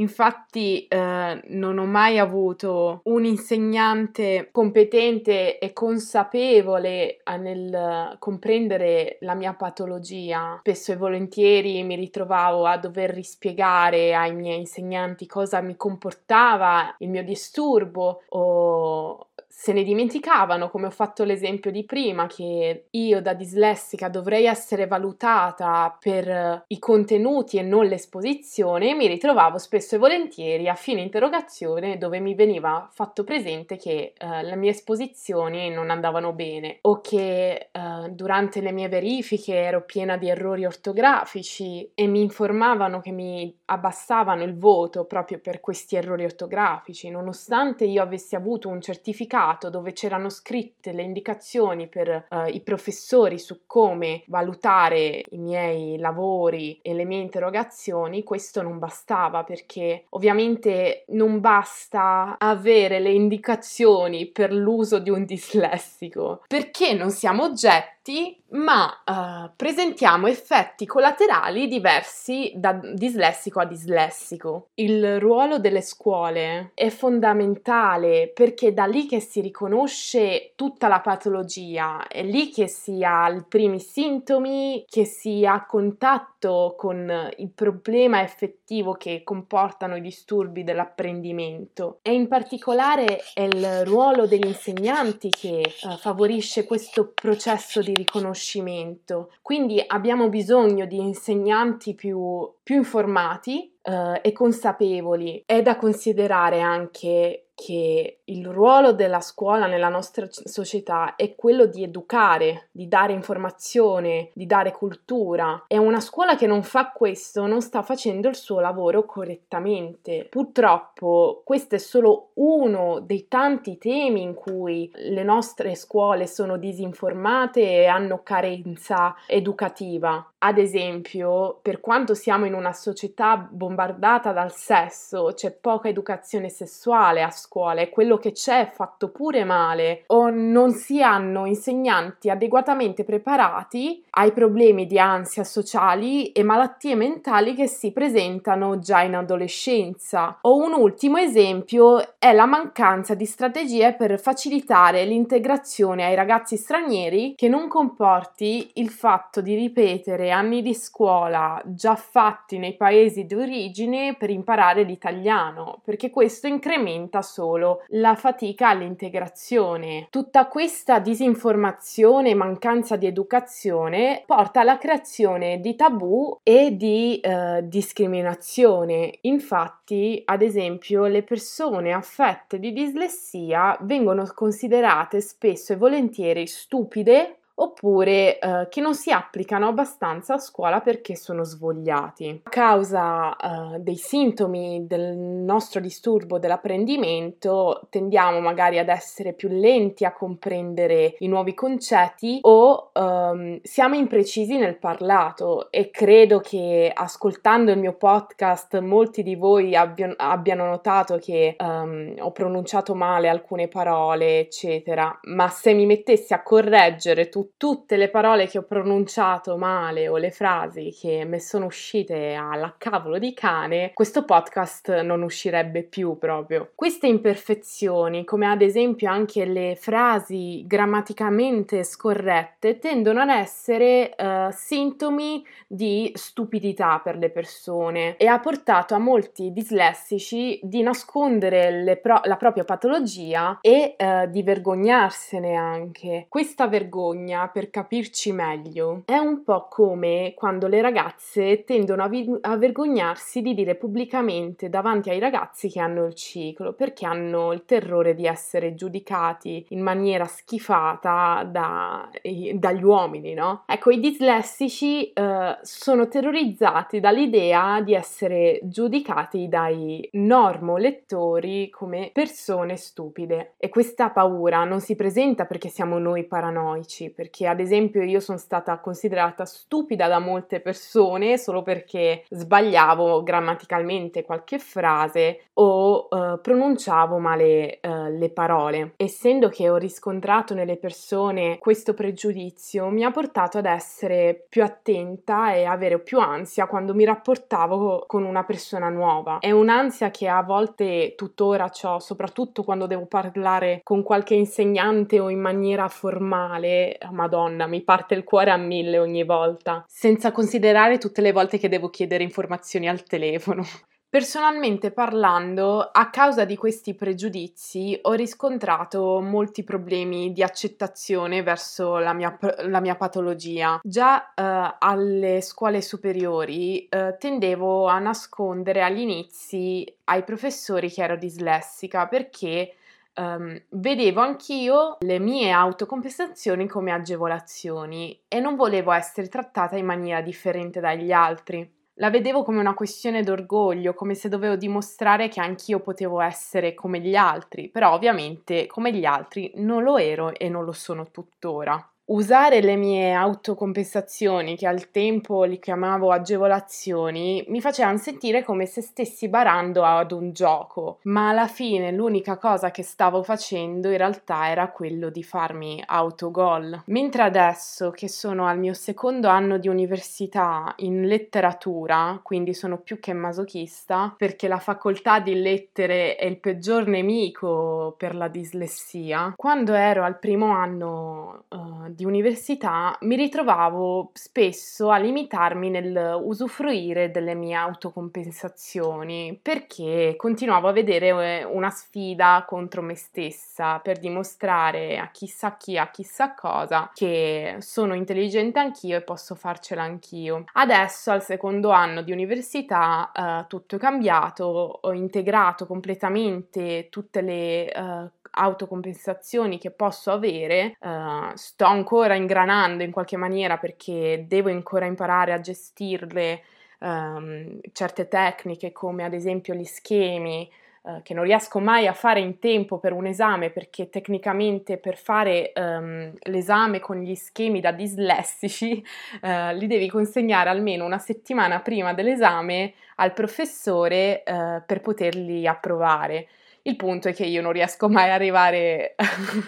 Infatti 0.00 0.86
eh, 0.86 1.42
non 1.46 1.78
ho 1.78 1.84
mai 1.84 2.18
avuto 2.18 3.00
un 3.04 3.24
insegnante 3.24 4.48
competente 4.52 5.58
e 5.58 5.72
consapevole 5.72 7.18
eh, 7.22 7.36
nel 7.36 8.16
comprendere 8.18 9.18
la 9.20 9.34
mia 9.34 9.54
patologia. 9.54 10.58
Spesso 10.60 10.92
e 10.92 10.96
volentieri 10.96 11.82
mi 11.82 11.96
ritrovavo 11.96 12.66
a 12.66 12.78
dover 12.78 13.10
rispiegare 13.10 14.14
ai 14.14 14.34
miei 14.34 14.58
insegnanti 14.58 15.26
cosa 15.26 15.60
mi 15.60 15.76
comportava 15.76 16.94
il 16.98 17.08
mio 17.08 17.24
disturbo 17.24 18.22
o 18.28 19.28
se 19.60 19.72
ne 19.72 19.82
dimenticavano, 19.82 20.70
come 20.70 20.86
ho 20.86 20.90
fatto 20.90 21.24
l'esempio 21.24 21.72
di 21.72 21.84
prima, 21.84 22.26
che 22.26 22.86
io 22.88 23.20
da 23.20 23.34
dislessica 23.34 24.08
dovrei 24.08 24.44
essere 24.44 24.86
valutata 24.86 25.96
per 25.98 26.64
i 26.68 26.78
contenuti 26.78 27.56
e 27.56 27.62
non 27.62 27.86
l'esposizione, 27.86 28.94
mi 28.94 29.08
ritrovavo 29.08 29.58
spesso 29.58 29.87
e 29.94 29.98
volentieri 29.98 30.68
a 30.68 30.74
fine 30.74 31.00
interrogazione 31.00 31.98
dove 31.98 32.20
mi 32.20 32.34
veniva 32.34 32.88
fatto 32.92 33.24
presente 33.24 33.76
che 33.76 34.12
eh, 34.16 34.42
le 34.42 34.56
mie 34.56 34.70
esposizioni 34.70 35.70
non 35.70 35.90
andavano 35.90 36.32
bene 36.32 36.78
o 36.82 37.00
che 37.00 37.68
eh, 37.70 38.08
durante 38.10 38.60
le 38.60 38.72
mie 38.72 38.88
verifiche 38.88 39.54
ero 39.54 39.84
piena 39.84 40.16
di 40.16 40.28
errori 40.28 40.64
ortografici 40.64 41.90
e 41.94 42.06
mi 42.06 42.20
informavano 42.20 43.00
che 43.00 43.10
mi 43.10 43.56
abbassavano 43.66 44.42
il 44.42 44.56
voto 44.56 45.04
proprio 45.04 45.38
per 45.38 45.60
questi 45.60 45.96
errori 45.96 46.24
ortografici, 46.24 47.10
nonostante 47.10 47.84
io 47.84 48.02
avessi 48.02 48.34
avuto 48.34 48.68
un 48.68 48.80
certificato 48.80 49.70
dove 49.70 49.92
c'erano 49.92 50.28
scritte 50.28 50.92
le 50.92 51.02
indicazioni 51.02 51.88
per 51.88 52.26
uh, 52.30 52.46
i 52.46 52.60
professori 52.60 53.38
su 53.38 53.62
come 53.66 54.22
valutare 54.26 55.22
i 55.30 55.38
miei 55.38 55.98
lavori 55.98 56.78
e 56.82 56.94
le 56.94 57.04
mie 57.04 57.20
interrogazioni, 57.20 58.22
questo 58.22 58.62
non 58.62 58.78
bastava 58.78 59.44
perché 59.44 59.77
ovviamente 60.10 61.04
non 61.08 61.40
basta 61.40 62.36
avere 62.38 63.00
le 63.00 63.10
indicazioni 63.10 64.26
per 64.30 64.52
l'uso 64.52 64.98
di 64.98 65.10
un 65.10 65.24
dislessico, 65.24 66.42
perché 66.46 66.94
non 66.94 67.10
siamo 67.10 67.44
oggetti 67.44 68.42
ma 68.50 69.02
uh, 69.04 69.50
presentiamo 69.54 70.26
effetti 70.26 70.86
collaterali 70.86 71.66
diversi 71.66 72.52
da 72.54 72.72
dislessico 72.72 73.60
a 73.60 73.66
dislessico. 73.66 74.68
Il 74.74 75.20
ruolo 75.20 75.58
delle 75.58 75.82
scuole 75.82 76.70
è 76.74 76.88
fondamentale 76.88 78.30
perché 78.32 78.68
è 78.68 78.72
da 78.72 78.86
lì 78.86 79.06
che 79.06 79.20
si 79.20 79.40
riconosce 79.40 80.52
tutta 80.54 80.88
la 80.88 81.00
patologia, 81.00 82.06
è 82.06 82.22
lì 82.22 82.50
che 82.50 82.68
si 82.68 83.04
ha 83.04 83.28
i 83.28 83.44
primi 83.46 83.80
sintomi, 83.80 84.84
che 84.88 85.04
si 85.04 85.44
ha 85.44 85.66
contatto 85.66 86.74
con 86.78 87.30
il 87.36 87.50
problema 87.50 88.22
effettivo 88.22 88.92
che 88.92 89.22
comportano 89.24 89.96
i 89.96 90.00
disturbi 90.00 90.64
dell'apprendimento 90.64 91.98
e 92.02 92.14
in 92.14 92.28
particolare 92.28 93.20
è 93.34 93.42
il 93.42 93.84
ruolo 93.84 94.26
degli 94.26 94.46
insegnanti 94.46 95.30
che 95.30 95.62
uh, 95.82 95.96
favorisce 95.96 96.64
questo 96.64 97.12
processo 97.12 97.82
di 97.82 97.92
riconoscimento 97.94 98.36
riconoscimento. 98.38 99.32
Quindi 99.42 99.82
abbiamo 99.84 100.28
bisogno 100.28 100.86
di 100.86 100.98
insegnanti 100.98 101.94
più, 101.94 102.48
più 102.68 102.76
informati 102.76 103.74
eh, 103.80 104.20
e 104.22 104.32
consapevoli. 104.32 105.42
È 105.46 105.62
da 105.62 105.76
considerare 105.76 106.60
anche 106.60 107.48
che 107.58 108.20
il 108.22 108.46
ruolo 108.46 108.92
della 108.92 109.20
scuola 109.20 109.66
nella 109.66 109.88
nostra 109.88 110.28
società 110.30 111.16
è 111.16 111.34
quello 111.34 111.66
di 111.66 111.82
educare, 111.82 112.68
di 112.70 112.86
dare 112.86 113.12
informazione, 113.12 114.30
di 114.32 114.46
dare 114.46 114.70
cultura. 114.70 115.64
E 115.66 115.76
una 115.76 115.98
scuola 115.98 116.36
che 116.36 116.46
non 116.46 116.62
fa 116.62 116.92
questo 116.92 117.48
non 117.48 117.60
sta 117.60 117.82
facendo 117.82 118.28
il 118.28 118.36
suo 118.36 118.60
lavoro 118.60 119.04
correttamente. 119.04 120.28
Purtroppo 120.30 121.42
questo 121.44 121.74
è 121.74 121.78
solo 121.78 122.30
uno 122.34 123.00
dei 123.00 123.26
tanti 123.26 123.76
temi 123.76 124.22
in 124.22 124.34
cui 124.34 124.88
le 124.94 125.24
nostre 125.24 125.74
scuole 125.74 126.28
sono 126.28 126.58
disinformate 126.58 127.60
e 127.60 127.86
hanno 127.86 128.22
carenza 128.22 129.16
educativa. 129.26 130.34
Ad 130.38 130.58
esempio, 130.58 131.58
per 131.60 131.80
quanto 131.80 132.14
siamo 132.14 132.44
in 132.44 132.54
una 132.58 132.72
società 132.72 133.36
bombardata 133.36 134.32
dal 134.32 134.52
sesso, 134.52 135.32
c'è 135.34 135.52
poca 135.52 135.88
educazione 135.88 136.48
sessuale 136.48 137.22
a 137.22 137.30
scuola 137.30 137.80
e 137.80 137.88
quello 137.88 138.18
che 138.18 138.32
c'è 138.32 138.68
è 138.68 138.70
fatto 138.70 139.10
pure 139.10 139.44
male 139.44 140.04
o 140.08 140.28
non 140.30 140.72
si 140.72 141.02
hanno 141.02 141.46
insegnanti 141.46 142.28
adeguatamente 142.30 143.04
preparati 143.04 144.04
ai 144.10 144.32
problemi 144.32 144.86
di 144.86 144.98
ansia 144.98 145.44
sociali 145.44 146.32
e 146.32 146.42
malattie 146.42 146.94
mentali 146.94 147.54
che 147.54 147.66
si 147.66 147.92
presentano 147.92 148.78
già 148.78 149.02
in 149.02 149.14
adolescenza. 149.14 150.38
O 150.42 150.56
un 150.56 150.72
ultimo 150.72 151.18
esempio 151.18 152.18
è 152.18 152.32
la 152.32 152.46
mancanza 152.46 153.14
di 153.14 153.26
strategie 153.26 153.94
per 153.94 154.18
facilitare 154.18 155.04
l'integrazione 155.04 156.04
ai 156.04 156.14
ragazzi 156.14 156.56
stranieri 156.56 157.34
che 157.36 157.48
non 157.48 157.68
comporti 157.68 158.70
il 158.74 158.90
fatto 158.90 159.40
di 159.40 159.54
ripetere 159.54 160.30
anni 160.30 160.62
di 160.62 160.74
scuola 160.74 161.60
già 161.64 161.94
fatti 161.94 162.47
fatti 162.48 162.56
nei 162.56 162.74
paesi 162.74 163.26
di 163.26 163.34
origine 163.34 164.16
per 164.16 164.30
imparare 164.30 164.82
l'italiano, 164.82 165.80
perché 165.84 166.08
questo 166.08 166.46
incrementa 166.46 167.20
solo 167.20 167.84
la 167.88 168.14
fatica 168.14 168.70
all'integrazione. 168.70 170.06
Tutta 170.10 170.46
questa 170.46 170.98
disinformazione 170.98 172.30
e 172.30 172.34
mancanza 172.34 172.96
di 172.96 173.06
educazione 173.06 174.22
porta 174.24 174.60
alla 174.60 174.78
creazione 174.78 175.60
di 175.60 175.76
tabù 175.76 176.38
e 176.42 176.74
di 176.74 177.20
eh, 177.20 177.60
discriminazione. 177.64 179.18
Infatti, 179.22 180.22
ad 180.24 180.40
esempio, 180.40 181.04
le 181.04 181.22
persone 181.22 181.92
affette 181.92 182.58
di 182.58 182.72
dislessia 182.72 183.76
vengono 183.82 184.26
considerate 184.34 185.20
spesso 185.20 185.74
e 185.74 185.76
volentieri 185.76 186.46
stupide 186.46 187.37
oppure 187.60 188.38
eh, 188.38 188.66
che 188.68 188.80
non 188.80 188.94
si 188.94 189.10
applicano 189.10 189.68
abbastanza 189.68 190.34
a 190.34 190.38
scuola 190.38 190.80
perché 190.80 191.16
sono 191.16 191.44
svogliati. 191.44 192.42
A 192.44 192.48
causa 192.50 193.36
eh, 193.36 193.78
dei 193.80 193.96
sintomi 193.96 194.86
del 194.86 195.16
nostro 195.16 195.80
disturbo 195.80 196.38
dell'apprendimento 196.38 197.86
tendiamo 197.90 198.40
magari 198.40 198.78
ad 198.78 198.88
essere 198.88 199.32
più 199.32 199.48
lenti 199.48 200.04
a 200.04 200.12
comprendere 200.12 201.16
i 201.18 201.26
nuovi 201.26 201.54
concetti 201.54 202.38
o 202.42 202.90
ehm, 202.92 203.60
siamo 203.62 203.94
imprecisi 203.96 204.56
nel 204.56 204.78
parlato 204.78 205.70
e 205.70 205.90
credo 205.90 206.40
che 206.40 206.90
ascoltando 206.94 207.72
il 207.72 207.78
mio 207.78 207.94
podcast 207.94 208.78
molti 208.78 209.22
di 209.22 209.34
voi 209.34 209.74
abbiano, 209.74 210.14
abbiano 210.16 210.66
notato 210.66 211.16
che 211.18 211.56
ehm, 211.58 212.16
ho 212.18 212.30
pronunciato 212.30 212.94
male 212.94 213.28
alcune 213.28 213.68
parole 213.68 214.38
eccetera, 214.40 215.18
ma 215.24 215.48
se 215.48 215.74
mi 215.74 215.86
mettessi 215.86 216.32
a 216.32 216.42
correggere 216.42 217.28
tutto 217.28 217.47
tutte 217.56 217.96
le 217.96 218.08
parole 218.08 218.46
che 218.46 218.58
ho 218.58 218.62
pronunciato 218.62 219.56
male 219.56 220.08
o 220.08 220.16
le 220.16 220.30
frasi 220.30 220.94
che 220.98 221.24
mi 221.24 221.40
sono 221.40 221.66
uscite 221.66 222.34
alla 222.34 222.74
cavolo 222.76 223.18
di 223.18 223.32
cane, 223.34 223.92
questo 223.94 224.24
podcast 224.24 225.00
non 225.00 225.22
uscirebbe 225.22 225.82
più 225.82 226.18
proprio. 226.18 226.70
Queste 226.74 227.06
imperfezioni, 227.06 228.24
come 228.24 228.46
ad 228.46 228.62
esempio 228.62 229.10
anche 229.10 229.44
le 229.44 229.76
frasi 229.76 230.64
grammaticamente 230.66 231.84
scorrette, 231.84 232.78
tendono 232.78 233.20
ad 233.20 233.30
essere 233.30 234.14
uh, 234.16 234.50
sintomi 234.50 235.44
di 235.66 236.10
stupidità 236.14 237.00
per 237.02 237.16
le 237.16 237.30
persone 237.30 238.16
e 238.16 238.26
ha 238.26 238.38
portato 238.38 238.94
a 238.94 238.98
molti 238.98 239.52
dislessici 239.52 240.58
di 240.62 240.82
nascondere 240.82 241.98
pro- 242.02 242.20
la 242.24 242.36
propria 242.36 242.64
patologia 242.64 243.58
e 243.60 243.96
uh, 243.98 244.28
di 244.30 244.42
vergognarsene 244.42 245.54
anche. 245.54 246.26
Questa 246.28 246.66
vergogna 246.68 247.37
per 247.46 247.70
capirci 247.70 248.32
meglio, 248.32 249.02
è 249.04 249.16
un 249.16 249.44
po' 249.44 249.68
come 249.68 250.32
quando 250.34 250.66
le 250.66 250.80
ragazze 250.80 251.62
tendono 251.64 252.02
a, 252.02 252.08
vi- 252.08 252.36
a 252.40 252.56
vergognarsi 252.56 253.40
di 253.42 253.54
dire 253.54 253.76
pubblicamente 253.76 254.68
davanti 254.68 255.10
ai 255.10 255.20
ragazzi 255.20 255.68
che 255.68 255.78
hanno 255.80 256.06
il 256.06 256.14
ciclo, 256.14 256.72
perché 256.72 257.06
hanno 257.06 257.52
il 257.52 257.64
terrore 257.64 258.14
di 258.14 258.26
essere 258.26 258.74
giudicati 258.74 259.66
in 259.70 259.80
maniera 259.80 260.24
schifata 260.24 261.48
da, 261.48 262.08
dagli 262.54 262.82
uomini, 262.82 263.34
no? 263.34 263.62
Ecco, 263.66 263.90
i 263.90 264.00
dislessici 264.00 265.12
eh, 265.12 265.58
sono 265.62 266.08
terrorizzati 266.08 267.00
dall'idea 267.00 267.80
di 267.80 267.94
essere 267.94 268.60
giudicati 268.62 269.48
dai 269.48 270.08
normolettori 270.12 271.70
come 271.70 272.10
persone 272.12 272.76
stupide 272.76 273.54
e 273.56 273.68
questa 273.68 274.10
paura 274.10 274.64
non 274.64 274.80
si 274.80 274.96
presenta 274.96 275.44
perché 275.44 275.68
siamo 275.68 275.98
noi 275.98 276.24
paranoici, 276.24 277.10
perché 277.18 277.48
ad 277.48 277.58
esempio 277.58 278.04
io 278.04 278.20
sono 278.20 278.38
stata 278.38 278.78
considerata 278.78 279.44
stupida 279.44 280.06
da 280.06 280.20
molte 280.20 280.60
persone 280.60 281.36
solo 281.36 281.62
perché 281.62 282.22
sbagliavo 282.30 283.24
grammaticalmente 283.24 284.22
qualche 284.22 284.60
frase 284.60 285.46
o 285.54 286.06
uh, 286.08 286.40
pronunciavo 286.40 287.18
male 287.18 287.80
uh, 287.82 288.16
le 288.16 288.30
parole. 288.30 288.92
Essendo 288.94 289.48
che 289.48 289.68
ho 289.68 289.76
riscontrato 289.78 290.54
nelle 290.54 290.76
persone 290.76 291.58
questo 291.58 291.92
pregiudizio, 291.92 292.86
mi 292.86 293.02
ha 293.02 293.10
portato 293.10 293.58
ad 293.58 293.66
essere 293.66 294.46
più 294.48 294.62
attenta 294.62 295.54
e 295.54 295.64
avere 295.64 295.98
più 295.98 296.20
ansia 296.20 296.68
quando 296.68 296.94
mi 296.94 297.04
rapportavo 297.04 298.04
con 298.06 298.22
una 298.22 298.44
persona 298.44 298.90
nuova. 298.90 299.38
È 299.40 299.50
un'ansia 299.50 300.12
che 300.12 300.28
a 300.28 300.44
volte 300.44 301.14
tuttora 301.16 301.68
ho, 301.82 301.98
soprattutto 301.98 302.62
quando 302.62 302.86
devo 302.86 303.06
parlare 303.06 303.80
con 303.82 304.04
qualche 304.04 304.34
insegnante 304.34 305.18
o 305.18 305.30
in 305.30 305.40
maniera 305.40 305.88
formale, 305.88 306.96
Madonna, 307.12 307.66
mi 307.66 307.82
parte 307.82 308.14
il 308.14 308.24
cuore 308.24 308.50
a 308.50 308.56
mille 308.56 308.98
ogni 308.98 309.24
volta, 309.24 309.84
senza 309.86 310.32
considerare 310.32 310.98
tutte 310.98 311.20
le 311.20 311.32
volte 311.32 311.58
che 311.58 311.68
devo 311.68 311.90
chiedere 311.90 312.22
informazioni 312.22 312.88
al 312.88 313.02
telefono. 313.04 313.64
Personalmente 314.10 314.90
parlando, 314.90 315.80
a 315.80 316.08
causa 316.08 316.46
di 316.46 316.56
questi 316.56 316.94
pregiudizi 316.94 317.98
ho 318.00 318.14
riscontrato 318.14 319.20
molti 319.20 319.62
problemi 319.64 320.32
di 320.32 320.42
accettazione 320.42 321.42
verso 321.42 321.98
la 321.98 322.14
mia, 322.14 322.38
la 322.68 322.80
mia 322.80 322.94
patologia. 322.94 323.78
Già 323.82 324.32
eh, 324.32 324.76
alle 324.78 325.42
scuole 325.42 325.82
superiori 325.82 326.88
eh, 326.88 327.16
tendevo 327.18 327.86
a 327.86 327.98
nascondere 327.98 328.82
agli 328.82 329.00
inizi 329.00 329.84
ai 330.04 330.24
professori 330.24 330.90
che 330.90 331.02
ero 331.02 331.18
dislessica 331.18 332.06
perché 332.06 332.76
um, 333.18 333.60
vedevo 333.70 334.20
anch'io 334.20 334.96
le 335.00 335.18
mie 335.18 335.50
autocompensazioni 335.50 336.66
come 336.66 336.92
agevolazioni 336.92 338.22
e 338.28 338.40
non 338.40 338.56
volevo 338.56 338.92
essere 338.92 339.28
trattata 339.28 339.76
in 339.76 339.84
maniera 339.84 340.20
differente 340.22 340.80
dagli 340.80 341.12
altri. 341.12 341.76
La 342.00 342.10
vedevo 342.10 342.44
come 342.44 342.60
una 342.60 342.74
questione 342.74 343.22
d'orgoglio, 343.22 343.92
come 343.92 344.14
se 344.14 344.28
dovevo 344.28 344.54
dimostrare 344.54 345.28
che 345.28 345.40
anch'io 345.40 345.80
potevo 345.80 346.20
essere 346.20 346.72
come 346.72 347.00
gli 347.00 347.16
altri, 347.16 347.68
però 347.68 347.92
ovviamente 347.92 348.66
come 348.68 348.92
gli 348.92 349.04
altri 349.04 349.50
non 349.56 349.82
lo 349.82 349.98
ero 349.98 350.32
e 350.32 350.48
non 350.48 350.64
lo 350.64 350.72
sono 350.72 351.10
tuttora 351.10 351.84
usare 352.08 352.60
le 352.60 352.76
mie 352.76 353.12
autocompensazioni, 353.12 354.56
che 354.56 354.66
al 354.66 354.90
tempo 354.90 355.44
li 355.44 355.58
chiamavo 355.58 356.10
agevolazioni, 356.10 357.44
mi 357.48 357.60
facevano 357.60 357.98
sentire 357.98 358.44
come 358.44 358.66
se 358.66 358.80
stessi 358.80 359.28
barando 359.28 359.84
ad 359.84 360.12
un 360.12 360.32
gioco, 360.32 360.98
ma 361.02 361.28
alla 361.30 361.46
fine 361.46 361.92
l'unica 361.92 362.38
cosa 362.38 362.70
che 362.70 362.82
stavo 362.82 363.22
facendo 363.22 363.90
in 363.90 363.96
realtà 363.96 364.48
era 364.48 364.70
quello 364.70 365.10
di 365.10 365.22
farmi 365.22 365.82
autogol. 365.84 366.82
Mentre 366.86 367.22
adesso 367.22 367.90
che 367.90 368.08
sono 368.08 368.46
al 368.46 368.58
mio 368.58 368.74
secondo 368.74 369.28
anno 369.28 369.58
di 369.58 369.68
università 369.68 370.72
in 370.78 371.06
letteratura, 371.06 372.18
quindi 372.22 372.54
sono 372.54 372.78
più 372.78 373.00
che 373.00 373.12
masochista, 373.12 374.14
perché 374.16 374.48
la 374.48 374.58
facoltà 374.58 375.20
di 375.20 375.34
lettere 375.34 376.16
è 376.16 376.24
il 376.24 376.38
peggior 376.38 376.86
nemico 376.86 377.94
per 377.98 378.14
la 378.14 378.28
dislessia, 378.28 379.34
quando 379.36 379.74
ero 379.74 380.04
al 380.04 380.18
primo 380.18 380.52
anno 380.52 381.44
uh, 381.48 381.96
di 381.98 382.04
università 382.04 382.96
mi 383.00 383.16
ritrovavo 383.16 384.12
spesso 384.12 384.90
a 384.90 384.98
limitarmi 384.98 385.68
nel 385.68 386.20
usufruire 386.22 387.10
delle 387.10 387.34
mie 387.34 387.56
autocompensazioni 387.56 389.36
perché 389.42 390.14
continuavo 390.16 390.68
a 390.68 390.72
vedere 390.72 391.40
eh, 391.40 391.44
una 391.44 391.70
sfida 391.70 392.44
contro 392.46 392.82
me 392.82 392.94
stessa 392.94 393.80
per 393.80 393.98
dimostrare 393.98 394.98
a 394.98 395.10
chissà 395.10 395.56
chi, 395.56 395.76
a 395.76 395.90
chissà 395.90 396.34
cosa 396.34 396.88
che 396.94 397.56
sono 397.58 397.94
intelligente 397.94 398.60
anch'io 398.60 398.98
e 398.98 399.02
posso 399.02 399.34
farcela 399.34 399.82
anch'io. 399.82 400.44
Adesso 400.52 401.10
al 401.10 401.24
secondo 401.24 401.70
anno 401.70 402.02
di 402.02 402.12
università 402.12 403.10
eh, 403.12 403.46
tutto 403.48 403.74
è 403.74 403.78
cambiato, 403.80 404.44
ho 404.82 404.92
integrato 404.92 405.66
completamente 405.66 406.86
tutte 406.90 407.22
le 407.22 407.72
eh, 407.72 408.10
autocompensazioni 408.38 409.58
che 409.58 409.70
posso 409.70 410.10
avere, 410.12 410.76
uh, 410.80 411.34
sto 411.34 411.64
ancora 411.64 412.14
ingranando 412.14 412.82
in 412.84 412.92
qualche 412.92 413.16
maniera 413.16 413.58
perché 413.58 414.24
devo 414.26 414.48
ancora 414.48 414.86
imparare 414.86 415.32
a 415.32 415.40
gestirle 415.40 416.42
um, 416.80 417.58
certe 417.72 418.08
tecniche 418.08 418.72
come 418.72 419.04
ad 419.04 419.12
esempio 419.12 419.54
gli 419.54 419.64
schemi 419.64 420.48
uh, 420.82 421.02
che 421.02 421.14
non 421.14 421.24
riesco 421.24 421.58
mai 421.58 421.88
a 421.88 421.92
fare 421.92 422.20
in 422.20 422.38
tempo 422.38 422.78
per 422.78 422.92
un 422.92 423.06
esame 423.06 423.50
perché 423.50 423.88
tecnicamente 423.88 424.78
per 424.78 424.96
fare 424.96 425.52
um, 425.56 426.12
l'esame 426.22 426.78
con 426.78 427.00
gli 427.00 427.16
schemi 427.16 427.60
da 427.60 427.72
dislessici 427.72 428.82
uh, 429.22 429.54
li 429.58 429.66
devi 429.66 429.88
consegnare 429.88 430.48
almeno 430.48 430.84
una 430.84 430.98
settimana 430.98 431.60
prima 431.60 431.92
dell'esame 431.92 432.74
al 432.96 433.12
professore 433.12 434.22
per 434.24 434.80
poterli 434.80 435.46
approvare. 435.46 436.26
Il 436.68 436.76
punto 436.76 437.08
è 437.08 437.14
che 437.14 437.24
io 437.24 437.40
non 437.40 437.52
riesco 437.52 437.88
mai 437.88 438.04
ad 438.04 438.10
arrivare 438.10 438.94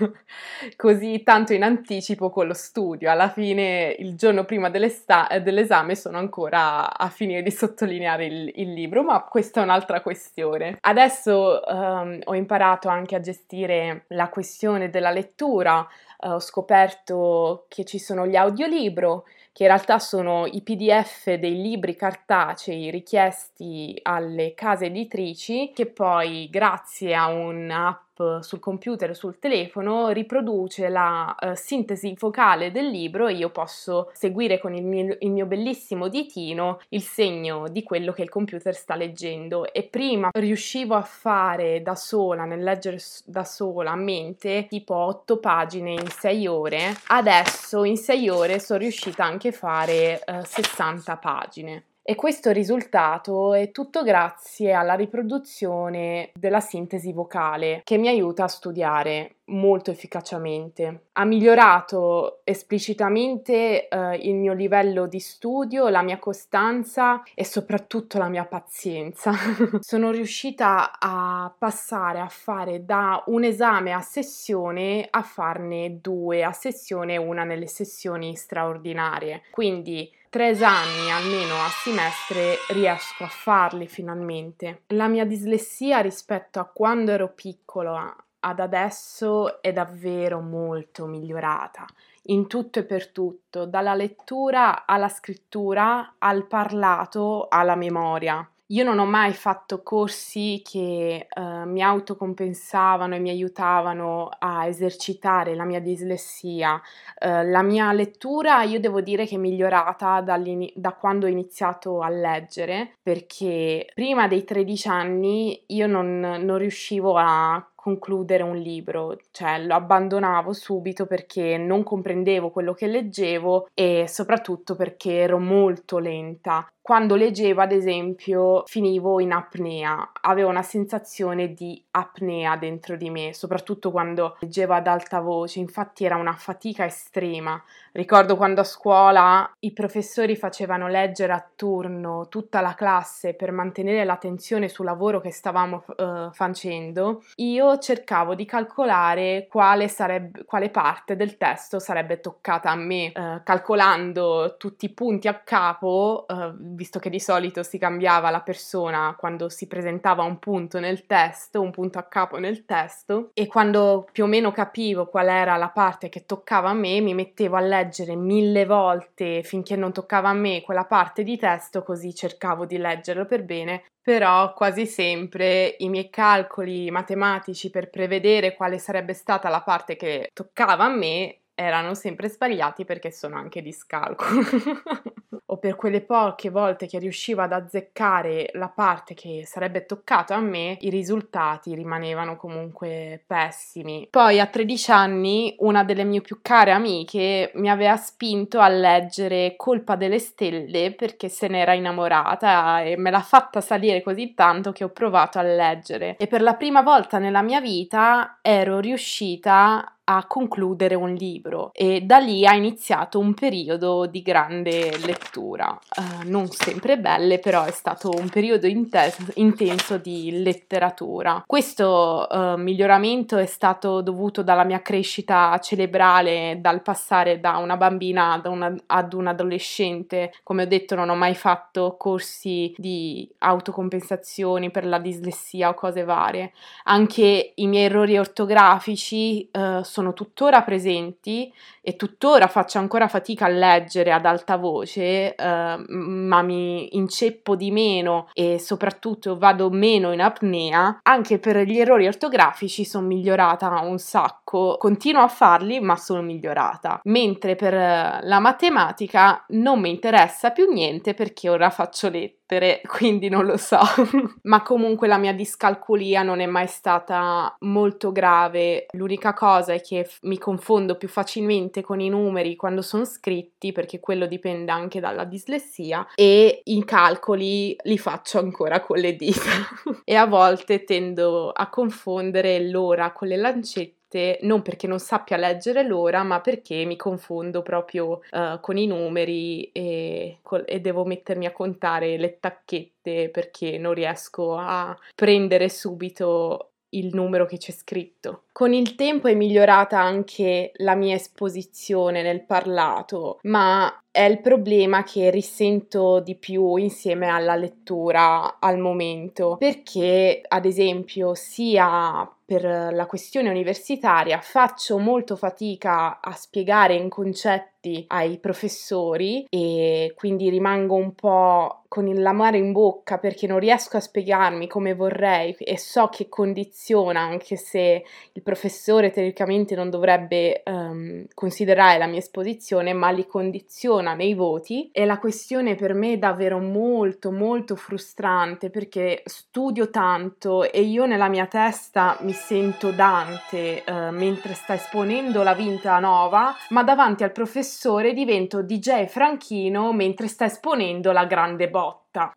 così 0.75 1.23
tanto 1.23 1.53
in 1.53 1.63
anticipo 1.63 2.31
con 2.31 2.47
lo 2.47 2.55
studio. 2.55 3.11
Alla 3.11 3.29
fine, 3.29 3.95
il 3.99 4.17
giorno 4.17 4.47
prima 4.47 4.71
dell'esame, 4.71 5.97
sono 5.97 6.17
ancora 6.17 6.97
a 6.97 7.11
finire 7.11 7.43
di 7.43 7.51
sottolineare 7.51 8.25
il, 8.25 8.53
il, 8.55 8.73
libro, 8.73 9.03
ma 9.03 9.23
questa 9.25 9.61
è 9.61 9.63
un'altra 9.63 10.01
questione. 10.01 10.79
Adesso 10.81 11.61
um, 11.67 12.21
ho 12.25 12.35
imparato 12.35 12.89
anche 12.89 13.17
a 13.17 13.21
gestire 13.21 14.05
la 14.09 14.31
questione 14.31 14.89
della 14.89 15.11
lettura. 15.11 15.87
Uh, 16.21 16.31
ho 16.31 16.41
scoperto 16.41 17.67
che 17.69 17.85
ci 17.85 17.99
sono 17.99 18.27
gli 18.27 18.37
audiolibro 18.37 19.25
che 19.61 19.67
in 19.67 19.73
realtà 19.73 19.99
sono 19.99 20.47
i 20.47 20.63
PDF 20.63 21.35
dei 21.35 21.61
libri 21.61 21.95
cartacei 21.95 22.91
richiesti 22.91 23.95
alle 24.05 24.55
case 24.55 24.87
editrici 24.87 25.73
che 25.75 25.85
poi 25.85 26.49
grazie 26.51 27.15
a 27.15 27.27
un'app 27.27 28.11
sul 28.41 28.59
computer 28.59 29.11
o 29.11 29.15
sul 29.15 29.39
telefono 29.39 30.11
riproduce 30.11 30.89
la 30.89 31.35
uh, 31.39 31.55
sintesi 31.55 32.15
vocale 32.19 32.71
del 32.71 32.89
libro 32.89 33.27
e 33.27 33.35
io 33.35 33.51
posso 33.51 34.11
seguire 34.13 34.59
con 34.59 34.75
il 34.75 34.85
mio, 34.85 35.17
il 35.21 35.31
mio, 35.31 35.47
bellissimo 35.47 36.09
ditino 36.09 36.81
il 36.91 37.03
segno 37.03 37.69
di 37.69 37.83
quello 37.83 38.13
che 38.13 38.23
il 38.23 38.29
computer 38.29 38.75
sta 38.75 38.95
leggendo. 38.95 39.73
E 39.73 39.85
prima 39.85 40.31
riuscivo 40.33 40.95
a 40.95 41.03
fare 41.03 41.83
da 41.83 41.95
sola 41.95 42.45
nel 42.45 42.63
leggere 42.63 42.99
da 43.25 43.45
sola 43.45 43.93
a 43.93 43.97
mente 43.97 44.67
tipo 44.69 44.95
8 44.95 45.39
pagine 45.39 45.93
in 45.93 46.09
6 46.09 46.47
ore. 46.47 46.97
Adesso 47.09 47.85
in 47.85 47.97
6 47.97 48.29
ore 48.29 48.59
sono 48.59 48.79
riuscita 48.79 49.25
anche 49.25 49.50
fare 49.53 50.23
uh, 50.27 50.43
60 50.45 51.19
pagine 51.19 51.85
e 52.03 52.15
questo 52.15 52.51
risultato 52.51 53.55
è 53.55 53.71
tutto 53.71 54.03
grazie 54.03 54.73
alla 54.73 54.95
riproduzione 54.95 56.31
della 56.35 56.61
sintesi 56.61 57.13
vocale 57.13 57.83
che 57.85 57.99
mi 57.99 58.09
aiuta 58.09 58.45
a 58.45 58.49
studiare 58.49 59.37
molto 59.51 59.91
efficacemente. 59.91 61.07
Ha 61.13 61.25
migliorato 61.25 62.41
esplicitamente 62.45 63.89
eh, 63.89 64.17
il 64.17 64.35
mio 64.35 64.55
livello 64.55 65.07
di 65.07 65.21
studio, 65.21 65.89
la 65.89 66.03
mia 66.03 66.19
costanza 66.19 67.23
e 67.35 67.45
soprattutto 67.45 68.19
la 68.19 68.29
mia 68.29 68.45
pazienza. 68.45 69.33
Sono 69.81 70.11
riuscita 70.11 70.99
a 70.99 71.53
passare 71.57 72.21
a 72.21 72.29
fare 72.29 72.85
da 72.85 73.23
un 73.27 73.45
esame 73.45 73.93
a 73.93 74.01
sessione 74.01 75.07
a 75.11 75.23
farne 75.23 76.01
due 76.01 76.45
a 76.45 76.53
sessione, 76.53 77.17
una 77.17 77.45
nelle 77.45 77.67
sessioni 77.67 78.37
straordinarie. 78.37 79.43
Quindi 79.51 80.11
tre 80.31 80.51
esami 80.51 81.11
almeno 81.11 81.55
a 81.57 81.69
semestre 81.83 82.55
riesco 82.69 83.25
a 83.25 83.29
farli 83.29 83.89
finalmente. 83.89 84.83
La 84.89 85.09
mia 85.09 85.27
dislessia 85.27 85.99
rispetto 85.99 86.61
a 86.61 86.71
quando 86.73 87.11
ero 87.11 87.33
piccola 87.35 88.15
ad 88.43 88.61
adesso 88.61 89.61
è 89.61 89.73
davvero 89.73 90.41
molto 90.41 91.07
migliorata 91.07 91.85
in 92.25 92.47
tutto 92.47 92.79
e 92.79 92.85
per 92.85 93.09
tutto, 93.09 93.67
dalla 93.67 93.95
lettura 93.95 94.87
alla 94.87 95.09
scrittura, 95.09 96.15
al 96.19 96.47
parlato, 96.47 97.49
alla 97.51 97.75
memoria. 97.75 98.49
Io 98.73 98.85
non 98.85 99.01
ho 99.01 99.05
mai 99.05 99.33
fatto 99.33 99.83
corsi 99.83 100.63
che 100.65 101.27
uh, 101.35 101.69
mi 101.69 101.83
autocompensavano 101.83 103.17
e 103.17 103.19
mi 103.19 103.31
aiutavano 103.31 104.29
a 104.39 104.65
esercitare 104.67 105.57
la 105.57 105.65
mia 105.65 105.81
dislessia. 105.81 106.75
Uh, 106.75 107.51
la 107.51 107.63
mia 107.63 107.93
lettura 107.93 108.63
io 108.63 108.79
devo 108.79 109.01
dire 109.01 109.27
che 109.27 109.35
è 109.35 109.39
migliorata 109.39 110.21
da 110.21 110.93
quando 110.93 111.27
ho 111.27 111.29
iniziato 111.29 112.01
a 112.01 112.09
leggere, 112.11 112.93
perché 113.03 113.91
prima 113.93 114.29
dei 114.29 114.45
13 114.45 114.89
anni 114.89 115.65
io 115.67 115.89
non, 115.89 116.21
non 116.21 116.57
riuscivo 116.57 117.17
a 117.17 117.71
concludere 117.81 118.43
un 118.43 118.57
libro, 118.57 119.17
cioè 119.31 119.59
lo 119.65 119.75
abbandonavo 119.75 120.53
subito 120.53 121.07
perché 121.07 121.57
non 121.57 121.83
comprendevo 121.83 122.51
quello 122.51 122.75
che 122.75 122.87
leggevo 122.87 123.69
e 123.73 124.05
soprattutto 124.07 124.77
perché 124.77 125.15
ero 125.15 125.39
molto 125.39 125.99
lenta. 125.99 126.71
Quando 126.91 127.15
leggevo, 127.15 127.61
ad 127.61 127.71
esempio, 127.71 128.65
finivo 128.67 129.21
in 129.21 129.31
apnea, 129.31 130.11
avevo 130.23 130.49
una 130.49 130.65
sensazione 130.65 131.53
di 131.55 131.81
apnea 131.93 132.57
dentro 132.57 132.97
di 132.97 133.11
me, 133.11 133.33
soprattutto 133.33 133.93
quando 133.93 134.37
leggevo 134.41 134.75
ad 134.75 134.89
alta 134.89 135.21
voce, 135.21 135.61
infatti 135.61 136.05
era 136.05 136.17
una 136.17 136.33
fatica 136.33 136.85
estrema. 136.85 137.63
Ricordo 137.93 138.37
quando 138.37 138.63
a 138.63 138.65
scuola 138.65 139.49
i 139.61 139.73
professori 139.73 140.35
facevano 140.35 140.89
leggere 140.89 141.33
a 141.33 141.45
turno 141.55 142.27
tutta 142.29 142.61
la 142.61 142.75
classe 142.75 143.35
per 143.35 143.53
mantenere 143.53 144.05
l'attenzione 144.05 144.69
sul 144.69 144.85
lavoro 144.85 145.21
che 145.21 145.31
stavamo 145.31 145.85
uh, 145.87 146.33
facendo, 146.33 147.23
io 147.37 147.79
cercavo 147.79 148.35
di 148.35 148.45
calcolare 148.45 149.47
quale, 149.49 149.87
sarebbe, 149.87 150.45
quale 150.45 150.71
parte 150.71 151.15
del 151.15 151.37
testo 151.37 151.79
sarebbe 151.79 152.19
toccata 152.19 152.71
a 152.71 152.77
me, 152.77 153.13
uh, 153.15 153.43
calcolando 153.45 154.57
tutti 154.57 154.87
i 154.87 154.93
punti 154.93 155.29
a 155.29 155.35
capo. 155.35 156.27
Uh, 156.29 156.79
visto 156.81 156.99
che 156.99 157.11
di 157.11 157.21
solito 157.21 157.63
si 157.63 157.77
cambiava 157.77 158.31
la 158.31 158.41
persona 158.41 159.15
quando 159.19 159.51
si 159.51 159.67
presentava 159.67 160.23
un 160.23 160.39
punto 160.39 160.81
nel 160.81 161.05
testo, 161.05 161.61
un 161.61 161.71
punto 161.71 161.99
a 161.99 162.05
capo 162.05 162.39
nel 162.39 162.65
testo, 162.65 163.33
e 163.35 163.47
quando 163.47 164.09
più 164.11 164.25
o 164.25 164.27
meno 164.27 164.51
capivo 164.51 165.05
qual 165.05 165.29
era 165.29 165.57
la 165.57 165.69
parte 165.69 166.09
che 166.09 166.25
toccava 166.25 166.71
a 166.71 166.75
me, 166.75 167.03
mi 167.03 167.13
mettevo 167.13 167.57
a 167.57 167.61
leggere 167.61 168.17
mille 168.17 168.65
volte 168.65 169.43
finché 169.43 169.77
non 169.77 169.93
toccava 169.93 170.31
a 170.31 170.35
me 170.35 170.63
quella 170.63 170.87
parte 170.87 171.23
di 171.23 171.37
testo, 171.37 171.83
così 171.83 172.15
cercavo 172.15 172.65
di 172.65 172.79
leggerlo 172.79 173.27
per 173.27 173.45
bene. 173.45 173.85
Però 174.01 174.55
quasi 174.55 174.87
sempre 174.87 175.77
i 175.81 175.91
miei 175.91 176.09
calcoli 176.09 176.91
matematici 176.91 177.69
per 177.69 177.91
prevedere 177.91 178.55
quale 178.55 178.79
sarebbe 178.79 179.13
stata 179.13 179.51
la 179.51 179.61
parte 179.61 179.97
che 179.97 180.31
toccava 180.33 180.85
a 180.85 180.89
me 180.89 181.41
erano 181.55 181.95
sempre 181.95 182.31
sbagliati 182.31 182.87
perché 182.87 183.13
sono 183.13 183.37
anche 183.37 183.61
di 183.61 183.73
scalcolo. 183.73 184.41
o 185.31 185.40
per 185.61 185.77
quelle 185.77 186.01
poche 186.01 186.51
volte 186.51 186.87
che 186.87 186.99
riuscivo 186.99 187.43
ad 187.43 187.53
azzeccare 187.53 188.51
la 188.55 188.69
parte 188.69 189.15
che 189.15 189.45
sarebbe 189.47 189.87
toccata 189.87 190.35
a 190.35 190.41
me, 190.41 190.77
i 190.81 190.91
risultati 190.91 191.75
rimanevano 191.75 192.37
comunque 192.37 193.23
pessimi. 193.27 194.09
Poi 194.11 194.41
a 194.41 194.47
13 194.47 194.91
anni 194.91 195.55
una 195.59 195.85
delle 195.85 196.05
mie 196.05 196.21
più 196.21 196.41
care 196.43 196.73
amiche 196.73 197.53
mi 197.55 197.71
aveva 197.71 197.97
spinto 197.97 198.59
a 198.59 198.69
leggere 198.69 199.55
Colpa 199.57 199.95
delle 199.95 200.19
stelle 200.19 200.93
perché 200.93 201.29
se 201.29 201.47
n'era 201.47 201.75
innamorata 201.75 202.83
e 202.83 202.97
me 202.97 203.11
l'ha 203.11 203.21
fatta 203.21 203.61
salire 203.61 204.03
così 204.03 204.35
tanto 204.35 204.73
che 204.73 204.85
ho 204.85 204.91
provato 204.91 205.39
a 205.39 205.43
leggere 205.43 206.17
e 206.17 206.27
per 206.27 206.43
la 206.43 206.55
prima 206.55 206.83
volta 206.83 207.19
nella 207.19 207.43
mia 207.43 207.61
vita 207.61 208.39
ero 208.43 208.81
riuscita 208.81 210.00
a 210.17 210.25
concludere 210.27 210.97
un 210.97 211.15
libro 211.15 211.71
e 211.73 212.01
da 212.01 212.19
lì 212.19 212.45
ha 212.45 212.55
iniziato 212.55 213.19
un 213.21 213.33
periodo 213.33 214.07
di 214.07 214.23
grande 214.23 214.99
lettura, 215.05 215.79
uh, 215.97 216.29
non 216.29 216.49
sempre 216.49 216.99
belle, 216.99 217.39
però 217.39 217.63
è 217.65 217.71
stato 217.71 218.11
un 218.11 218.29
periodo 218.29 218.67
intenso, 218.67 219.25
intenso 219.35 219.99
di 219.99 220.43
letteratura. 220.43 221.45
Questo 221.47 222.27
uh, 222.29 222.57
miglioramento 222.57 223.37
è 223.37 223.47
stato 223.47 224.01
dovuto 224.01 224.43
dalla 224.43 224.65
mia 224.65 224.83
crescita 224.83 225.57
cerebrale, 225.63 226.59
dal 226.61 226.83
passare 226.83 227.39
da 227.39 227.59
una 227.59 227.77
bambina 227.77 228.33
ad, 228.33 228.47
una, 228.47 228.75
ad 228.87 229.13
un 229.13 229.29
adolescente. 229.29 230.33
Come 230.43 230.65
ho 230.65 230.67
detto, 230.67 230.97
non 230.97 231.09
ho 231.09 231.15
mai 231.15 231.37
fatto 231.37 231.95
corsi 231.97 232.75
di 232.77 233.29
autocompensazioni 233.39 234.71
per 234.71 234.87
la 234.87 234.99
dislessia 234.99 235.69
o 235.69 235.75
cose 235.75 236.03
varie. 236.03 236.53
Anche 236.85 237.53
i 237.55 237.67
miei 237.69 237.85
errori 237.85 238.19
ortografici 238.19 239.49
uh, 239.53 239.83
sono 239.83 240.00
sono 240.01 240.15
tuttora 240.15 240.63
presenti 240.63 241.53
e 241.83 241.95
tuttora 241.95 242.47
faccio 242.47 242.79
ancora 242.79 243.07
fatica 243.07 243.45
a 243.45 243.49
leggere 243.49 244.13
ad 244.13 244.25
alta 244.25 244.57
voce, 244.57 245.35
eh, 245.35 245.85
ma 245.87 246.43
mi 246.43 246.97
inceppo 246.97 247.55
di 247.55 247.71
meno 247.71 248.29
e 248.33 248.59
soprattutto 248.59 249.37
vado 249.37 249.69
meno 249.69 250.13
in 250.13 250.23
apnea, 250.23 251.01
anche 251.03 251.39
per 251.39 251.59
gli 251.59 251.79
errori 251.79 252.07
ortografici 252.07 252.85
sono 252.87 253.07
migliorata 253.07 253.69
un 253.81 253.99
sacco. 253.99 254.40
Continuo 254.51 255.23
a 255.23 255.29
farli, 255.29 255.81
ma 255.81 255.97
sono 255.97 256.23
migliorata. 256.23 257.01
Mentre 257.05 257.55
per 257.55 257.73
la 257.73 258.39
matematica 258.41 259.45
non 259.49 259.81
mi 259.81 259.91
interessa 259.91 260.51
più 260.51 260.71
niente 260.71 261.15
perché 261.15 261.49
ora 261.49 261.71
faccio 261.71 262.09
lettere 262.09 262.39
lettere, 262.51 262.81
quindi 262.87 263.29
non 263.29 263.47
lo 263.47 263.57
so. 263.57 263.79
Ma 264.43 264.63
comunque 264.63 265.07
la 265.07 265.19
mia 265.19 265.33
discalculia 265.33 266.23
non 266.23 266.41
è 266.41 266.47
mai 266.47 266.67
stata 266.67 267.55
molto 267.61 268.11
grave. 268.11 268.87
L'unica 268.93 269.33
cosa 269.33 269.73
è 269.73 269.81
che 269.81 270.09
mi 270.23 270.39
confondo 270.39 270.97
più 270.97 271.09
facilmente 271.09 271.83
con 271.83 272.01
i 272.01 272.09
numeri 272.09 272.57
quando 272.57 272.83
sono 272.83 273.05
scritti, 273.05 273.73
perché 273.73 274.01
quello 274.01 274.27
dipende 274.27 274.73
anche 274.73 275.01
dalla 275.01 275.25
dislessia, 275.25 276.07
e 276.15 276.63
i 276.65 276.85
calcoli 276.85 277.77
li 277.85 277.99
faccio 277.99 278.39
ancora 278.39 278.81
con 278.81 278.99
le 278.99 279.15
dita. 279.15 279.51
e 280.05 280.15
a 280.15 280.27
volte 280.27 280.85
tendo 280.85 281.51
a 281.51 281.69
confondere 281.69 282.69
l'ora 282.69 283.13
con 283.13 283.29
le 283.29 283.37
lancette 283.37 283.99
non 284.43 284.63
perché 284.63 284.87
non 284.87 284.99
sappia 284.99 285.37
leggere 285.37 285.83
l'ora, 285.83 286.23
ma 286.23 286.41
perché 286.41 286.85
mi 286.85 286.97
confondo 286.97 287.63
proprio 287.63 288.21
uh, 288.31 288.61
con 288.61 288.77
i 288.77 288.87
numeri 288.87 289.71
e, 289.73 290.39
e, 290.65 290.81
devo 290.81 291.05
mettermi 291.05 291.47
a 291.47 291.53
contare 291.53 292.17
le 292.17 292.39
tacchette 292.41 293.29
perché 293.31 293.79
non 293.79 293.95
riesco 293.95 294.57
a 294.57 294.97
prendere 295.15 295.69
subito 295.69 296.71
il 296.91 297.11
numero 297.13 297.47
che 297.47 297.59
c'è 297.59 297.73
scritto. 297.73 298.45
Con 298.53 298.73
il 298.73 298.95
tempo 298.95 299.29
è 299.29 299.35
migliorata 299.35 300.01
anche 300.01 300.73
la 300.77 300.95
mia 300.95 301.15
esposizione 301.15 302.23
nel 302.23 302.45
parlato, 302.45 303.39
ma 303.43 304.03
è 304.11 304.23
il 304.23 304.41
problema 304.41 305.05
che 305.05 305.31
risento 305.31 306.21
di 306.21 306.35
più 306.35 306.77
insieme 306.77 307.29
alla 307.29 307.55
lettura 307.55 308.59
al 308.59 308.79
momento, 308.79 309.57
perché 309.59 310.41
ad 310.47 310.65
esempio 310.65 311.35
sia 311.35 312.29
per 312.51 312.65
la 312.65 313.07
questione 313.07 313.49
universitaria 313.49 314.41
faccio 314.41 314.99
molto 314.99 315.37
fatica 315.37 316.21
a 316.21 316.33
spiegare 316.33 316.97
in 316.97 317.09
concetti 317.09 317.80
soggetti 317.81 318.05
ai 318.09 318.39
professori 318.39 319.47
e 319.49 320.13
quindi 320.15 320.51
rimango 320.51 320.95
un 320.95 321.15
po' 321.15 321.83
con 321.89 322.07
l'amaro 322.07 322.57
in 322.57 322.71
bocca 322.71 323.19
perché 323.19 323.49
non 323.49 323.59
riesco 323.59 323.97
a 323.97 324.01
spiegarmi 324.01 324.69
come 324.69 324.95
vorrei 324.95 325.57
e 325.59 325.77
so 325.77 326.07
che 326.07 326.29
condiziona, 326.29 327.21
anche 327.21 327.57
se 327.57 328.05
il 328.33 328.43
professore 328.43 329.11
teoricamente 329.11 329.75
non 329.75 329.91
dovrebbe 329.91 330.63
um, 330.67 331.25
considerare 331.35 331.99
la 331.99 332.07
mia 332.07 332.21
esposizione, 332.21 332.93
ma 332.93 333.11
li 333.11 333.27
condiziona 333.27 334.15
nei 334.15 334.35
voti. 334.35 334.89
E 334.93 335.05
la 335.05 335.19
questione 335.19 335.75
per 335.75 335.95
me 335.95 336.13
è 336.13 336.19
davvero 336.19 336.61
molto, 336.61 337.33
molto 337.33 337.75
frustrante 337.75 338.71
perché 338.71 339.23
studio 339.25 339.91
tanto 339.91 340.71
e 340.71 340.83
io 340.83 341.07
nella 341.07 341.29
mia 341.29 341.47
testa 341.47 342.17
mi 342.21 342.33
sento 342.33 342.93
Dante 342.93 343.83
uh, 343.85 344.13
mentre 344.13 344.55
sta 344.55 344.75
esponendo 344.75 345.43
la 345.43 345.55
Vinta 345.55 345.99
Nova, 345.99 346.55
ma 346.69 346.85
davanti 346.85 347.25
al 347.25 347.33
professore 347.33 347.69
divento 348.13 348.63
DJ 348.63 349.07
Franchino 349.07 349.93
mentre 349.93 350.29
sta 350.29 350.47
esponendo 350.47 351.13
la 351.13 351.25
grande 351.25 351.69
botta. 351.69 352.33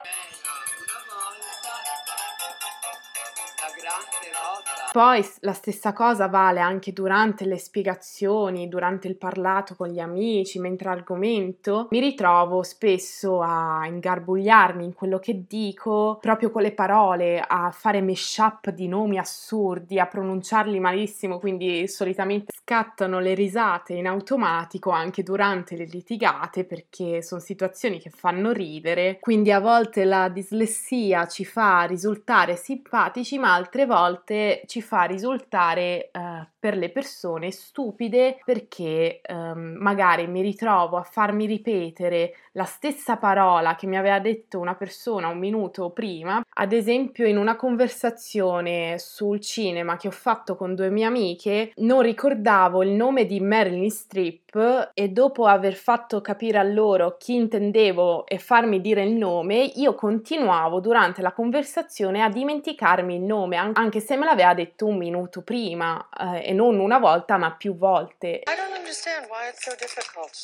Poi 4.93 5.27
la 5.39 5.53
stessa 5.53 5.91
cosa 5.91 6.27
vale 6.27 6.59
anche 6.59 6.93
durante 6.93 7.45
le 7.45 7.57
spiegazioni, 7.57 8.67
durante 8.67 9.07
il 9.07 9.17
parlato 9.17 9.73
con 9.73 9.87
gli 9.87 9.99
amici, 9.99 10.59
mentre 10.59 10.89
argomento. 10.89 11.87
Mi 11.89 11.99
ritrovo 11.99 12.61
spesso 12.61 13.41
a 13.41 13.87
ingarbugliarmi 13.87 14.85
in 14.85 14.93
quello 14.93 15.17
che 15.17 15.45
dico, 15.47 16.19
proprio 16.21 16.51
con 16.51 16.61
le 16.61 16.73
parole, 16.73 17.39
a 17.39 17.71
fare 17.71 18.03
mashup 18.03 18.69
di 18.69 18.87
nomi 18.87 19.17
assurdi, 19.17 19.97
a 19.97 20.05
pronunciarli 20.05 20.79
malissimo, 20.79 21.39
quindi 21.39 21.87
solitamente 21.87 22.52
scattano 22.63 23.19
le 23.19 23.33
risate 23.33 23.93
in 23.93 24.07
automatico 24.07 24.89
anche 24.89 25.21
durante 25.21 25.75
le 25.75 25.83
litigate 25.83 26.63
perché 26.63 27.21
sono 27.21 27.41
situazioni 27.41 27.99
che 27.99 28.09
fanno 28.09 28.51
ridere. 28.53 29.17
Quindi 29.19 29.51
a 29.51 29.59
volte 29.59 30.05
la 30.05 30.29
dislessia 30.29 31.27
ci 31.27 31.43
fa 31.43 31.83
risultare 31.83 32.55
simpatici, 32.55 33.37
ma 33.37 33.53
altre 33.53 33.85
volte 33.85 34.63
ci 34.65 34.81
fa 34.81 35.03
risultare 35.03 36.09
uh, 36.13 36.47
per 36.63 36.77
le 36.77 36.91
persone 36.91 37.51
stupide 37.51 38.39
perché 38.45 39.19
um, 39.27 39.75
magari 39.79 40.27
mi 40.27 40.41
ritrovo 40.41 40.95
a 40.95 41.03
farmi 41.03 41.45
ripetere 41.45 42.33
la 42.53 42.63
stessa 42.63 43.17
parola 43.17 43.75
che 43.75 43.85
mi 43.85 43.97
aveva 43.97 44.19
detto 44.19 44.59
una 44.59 44.75
persona 44.75 45.27
un 45.27 45.39
minuto 45.39 45.89
prima, 45.89 46.41
ad 46.47 46.71
esempio 46.71 47.27
in 47.27 47.35
una 47.35 47.57
conversazione 47.57 48.95
sul 48.97 49.41
cinema 49.41 49.97
che 49.97 50.07
ho 50.07 50.11
fatto 50.11 50.55
con 50.55 50.73
due 50.73 50.89
mie 50.89 51.03
amiche, 51.03 51.73
non 51.77 52.01
ricordavo 52.01 52.81
il 52.81 52.91
nome 52.91 53.25
di 53.25 53.41
Marilyn 53.41 53.89
Streep 53.89 54.91
e 54.93 55.09
dopo 55.09 55.47
aver 55.47 55.73
fatto 55.73 56.21
capire 56.21 56.59
a 56.59 56.63
loro 56.63 57.17
chi 57.17 57.33
intendevo 57.35 58.25
e 58.25 58.37
farmi 58.37 58.79
dire 58.79 59.03
il 59.03 59.15
nome, 59.15 59.63
io 59.75 59.95
continuavo 59.95 60.79
durante 60.79 61.21
la 61.21 61.33
conversazione 61.33 62.21
a 62.21 62.29
dimenticarmi 62.29 63.15
il 63.15 63.21
nome, 63.21 63.57
anche 63.57 63.99
se 63.99 64.15
me 64.15 64.23
l'aveva 64.23 64.53
detto 64.53 64.85
un 64.85 64.95
minuto 64.97 65.41
prima 65.41 66.07
eh, 66.17 66.52
e 66.53 66.55
non 66.55 66.79
una 66.79 66.99
volta 66.99 67.37
ma 67.37 67.51
più 67.51 67.75
volte. 67.75 68.43
So 68.45 69.71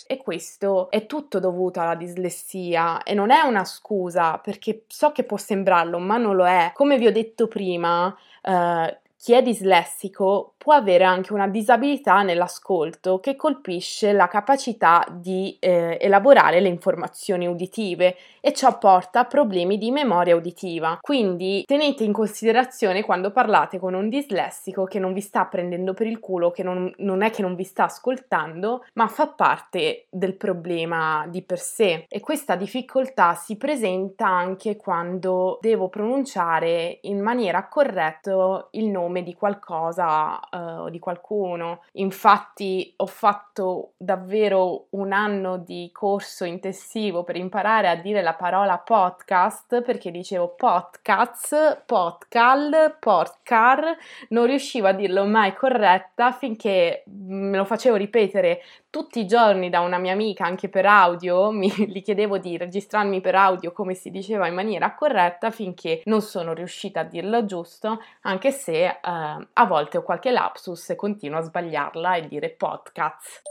e 0.07 0.17
questo 0.17 0.89
è 0.89 1.05
tutto 1.05 1.39
dovuto 1.39 1.79
alla 1.79 1.95
dislessia 1.95 3.03
e 3.03 3.13
non 3.13 3.29
è 3.29 3.41
una 3.41 3.63
scusa 3.63 4.39
perché 4.39 4.83
so 4.87 5.11
che 5.11 5.23
può 5.23 5.37
sembrarlo 5.37 5.99
ma 5.99 6.17
non 6.17 6.35
lo 6.35 6.47
è. 6.47 6.71
Come 6.73 6.97
vi 6.97 7.05
ho 7.05 7.11
detto 7.11 7.47
prima, 7.47 8.15
eh, 8.41 8.97
chi 9.15 9.33
è 9.33 9.43
dislessico 9.43 10.53
può 10.59 10.73
avere 10.73 11.05
anche 11.05 11.31
una 11.31 11.47
disabilità 11.47 12.21
nell'ascolto 12.21 13.21
che 13.21 13.37
colpisce 13.37 14.11
la 14.11 14.27
capacità 14.27 15.05
di 15.09 15.55
eh, 15.59 15.97
elaborare 16.01 16.59
le 16.59 16.67
informazioni 16.67 17.47
uditive 17.47 18.17
e 18.41 18.53
ciò 18.53 18.77
porta 18.77 19.21
a 19.21 19.25
problemi 19.25 19.77
di 19.77 19.89
memoria 19.89 20.35
uditiva. 20.35 20.99
Quindi 21.01 21.63
tenete 21.65 22.03
in 22.03 22.11
considerazione 22.11 23.03
quando 23.03 23.31
parlate 23.31 23.79
con 23.79 23.93
un 23.93 24.09
dislessico 24.09 24.83
che 24.83 24.99
non 24.99 25.13
vi 25.13 25.21
sta 25.21 25.45
prendendo 25.45 25.93
per 25.93 26.07
il 26.07 26.19
culo, 26.19 26.51
che 26.51 26.63
non, 26.63 26.91
non 26.97 27.21
è 27.21 27.31
che 27.31 27.41
non 27.41 27.55
vi 27.55 27.63
sta 27.63 27.85
ascoltando, 27.85 28.85
ma 28.93 29.07
fa 29.07 29.27
parte 29.27 30.07
del 30.09 30.35
problema 30.35 31.25
di 31.29 31.41
per 31.41 31.59
sé. 31.59 32.05
E 32.09 32.19
questa 32.19 32.55
difficoltà 32.55 33.33
si 33.35 33.55
presenta 33.55 34.27
anche 34.27 34.75
quando 34.75 35.57
devo 35.61 35.87
pronunciare 35.87 36.99
in 37.03 37.21
maniera 37.21 37.67
corretta 37.67 38.67
il 38.71 38.87
nome 38.87 39.23
di 39.23 39.33
qualcosa 39.33 40.39
o 40.51 40.89
di 40.89 40.99
qualcuno. 40.99 41.83
Infatti 41.93 42.93
ho 42.97 43.05
fatto 43.05 43.93
davvero 43.97 44.87
un 44.91 45.11
anno 45.11 45.57
di 45.57 45.89
corso 45.91 46.45
intensivo 46.45 47.23
per 47.23 47.35
imparare 47.35 47.89
a 47.89 47.95
dire 47.95 48.21
la 48.21 48.33
parola 48.33 48.77
podcast 48.77 49.81
perché 49.81 50.11
dicevo 50.11 50.49
podcast, 50.49 51.83
podcal, 51.85 52.97
podcar, 52.99 53.97
non 54.29 54.45
riuscivo 54.45 54.87
a 54.87 54.93
dirlo 54.93 55.25
mai 55.25 55.53
corretta 55.55 56.31
finché 56.31 57.03
me 57.05 57.57
lo 57.57 57.65
facevo 57.65 57.95
ripetere 57.95 58.61
tutti 58.89 59.19
i 59.19 59.27
giorni 59.27 59.69
da 59.69 59.81
una 59.81 59.97
mia 59.97 60.13
amica 60.13 60.45
anche 60.45 60.69
per 60.69 60.85
audio, 60.85 61.51
mi, 61.51 61.69
gli 61.69 62.01
chiedevo 62.01 62.37
di 62.37 62.57
registrarmi 62.57 63.21
per 63.21 63.35
audio 63.35 63.71
come 63.71 63.93
si 63.93 64.09
diceva 64.09 64.47
in 64.47 64.53
maniera 64.53 64.95
corretta 64.95 65.51
finché 65.51 66.01
non 66.05 66.21
sono 66.21 66.53
riuscita 66.53 67.01
a 67.01 67.03
dirlo 67.03 67.45
giusto, 67.45 68.03
anche 68.21 68.51
se 68.51 68.85
eh, 68.85 68.97
a 69.01 69.65
volte 69.65 69.97
ho 69.97 70.03
qualche 70.03 70.31
lapsus 70.31 70.89
e 70.89 70.95
continuo 70.95 71.39
a 71.39 71.43
sbagliarla 71.43 72.15
e 72.15 72.27
dire 72.27 72.49
podcast. 72.49 73.41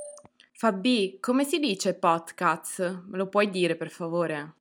Fabi, 0.53 1.19
come 1.21 1.45
si 1.45 1.61
dice 1.61 1.95
podcast? 1.95 3.03
Me 3.07 3.17
lo 3.17 3.29
puoi 3.29 3.49
dire 3.49 3.77
per 3.77 3.91
favore? 3.91 4.55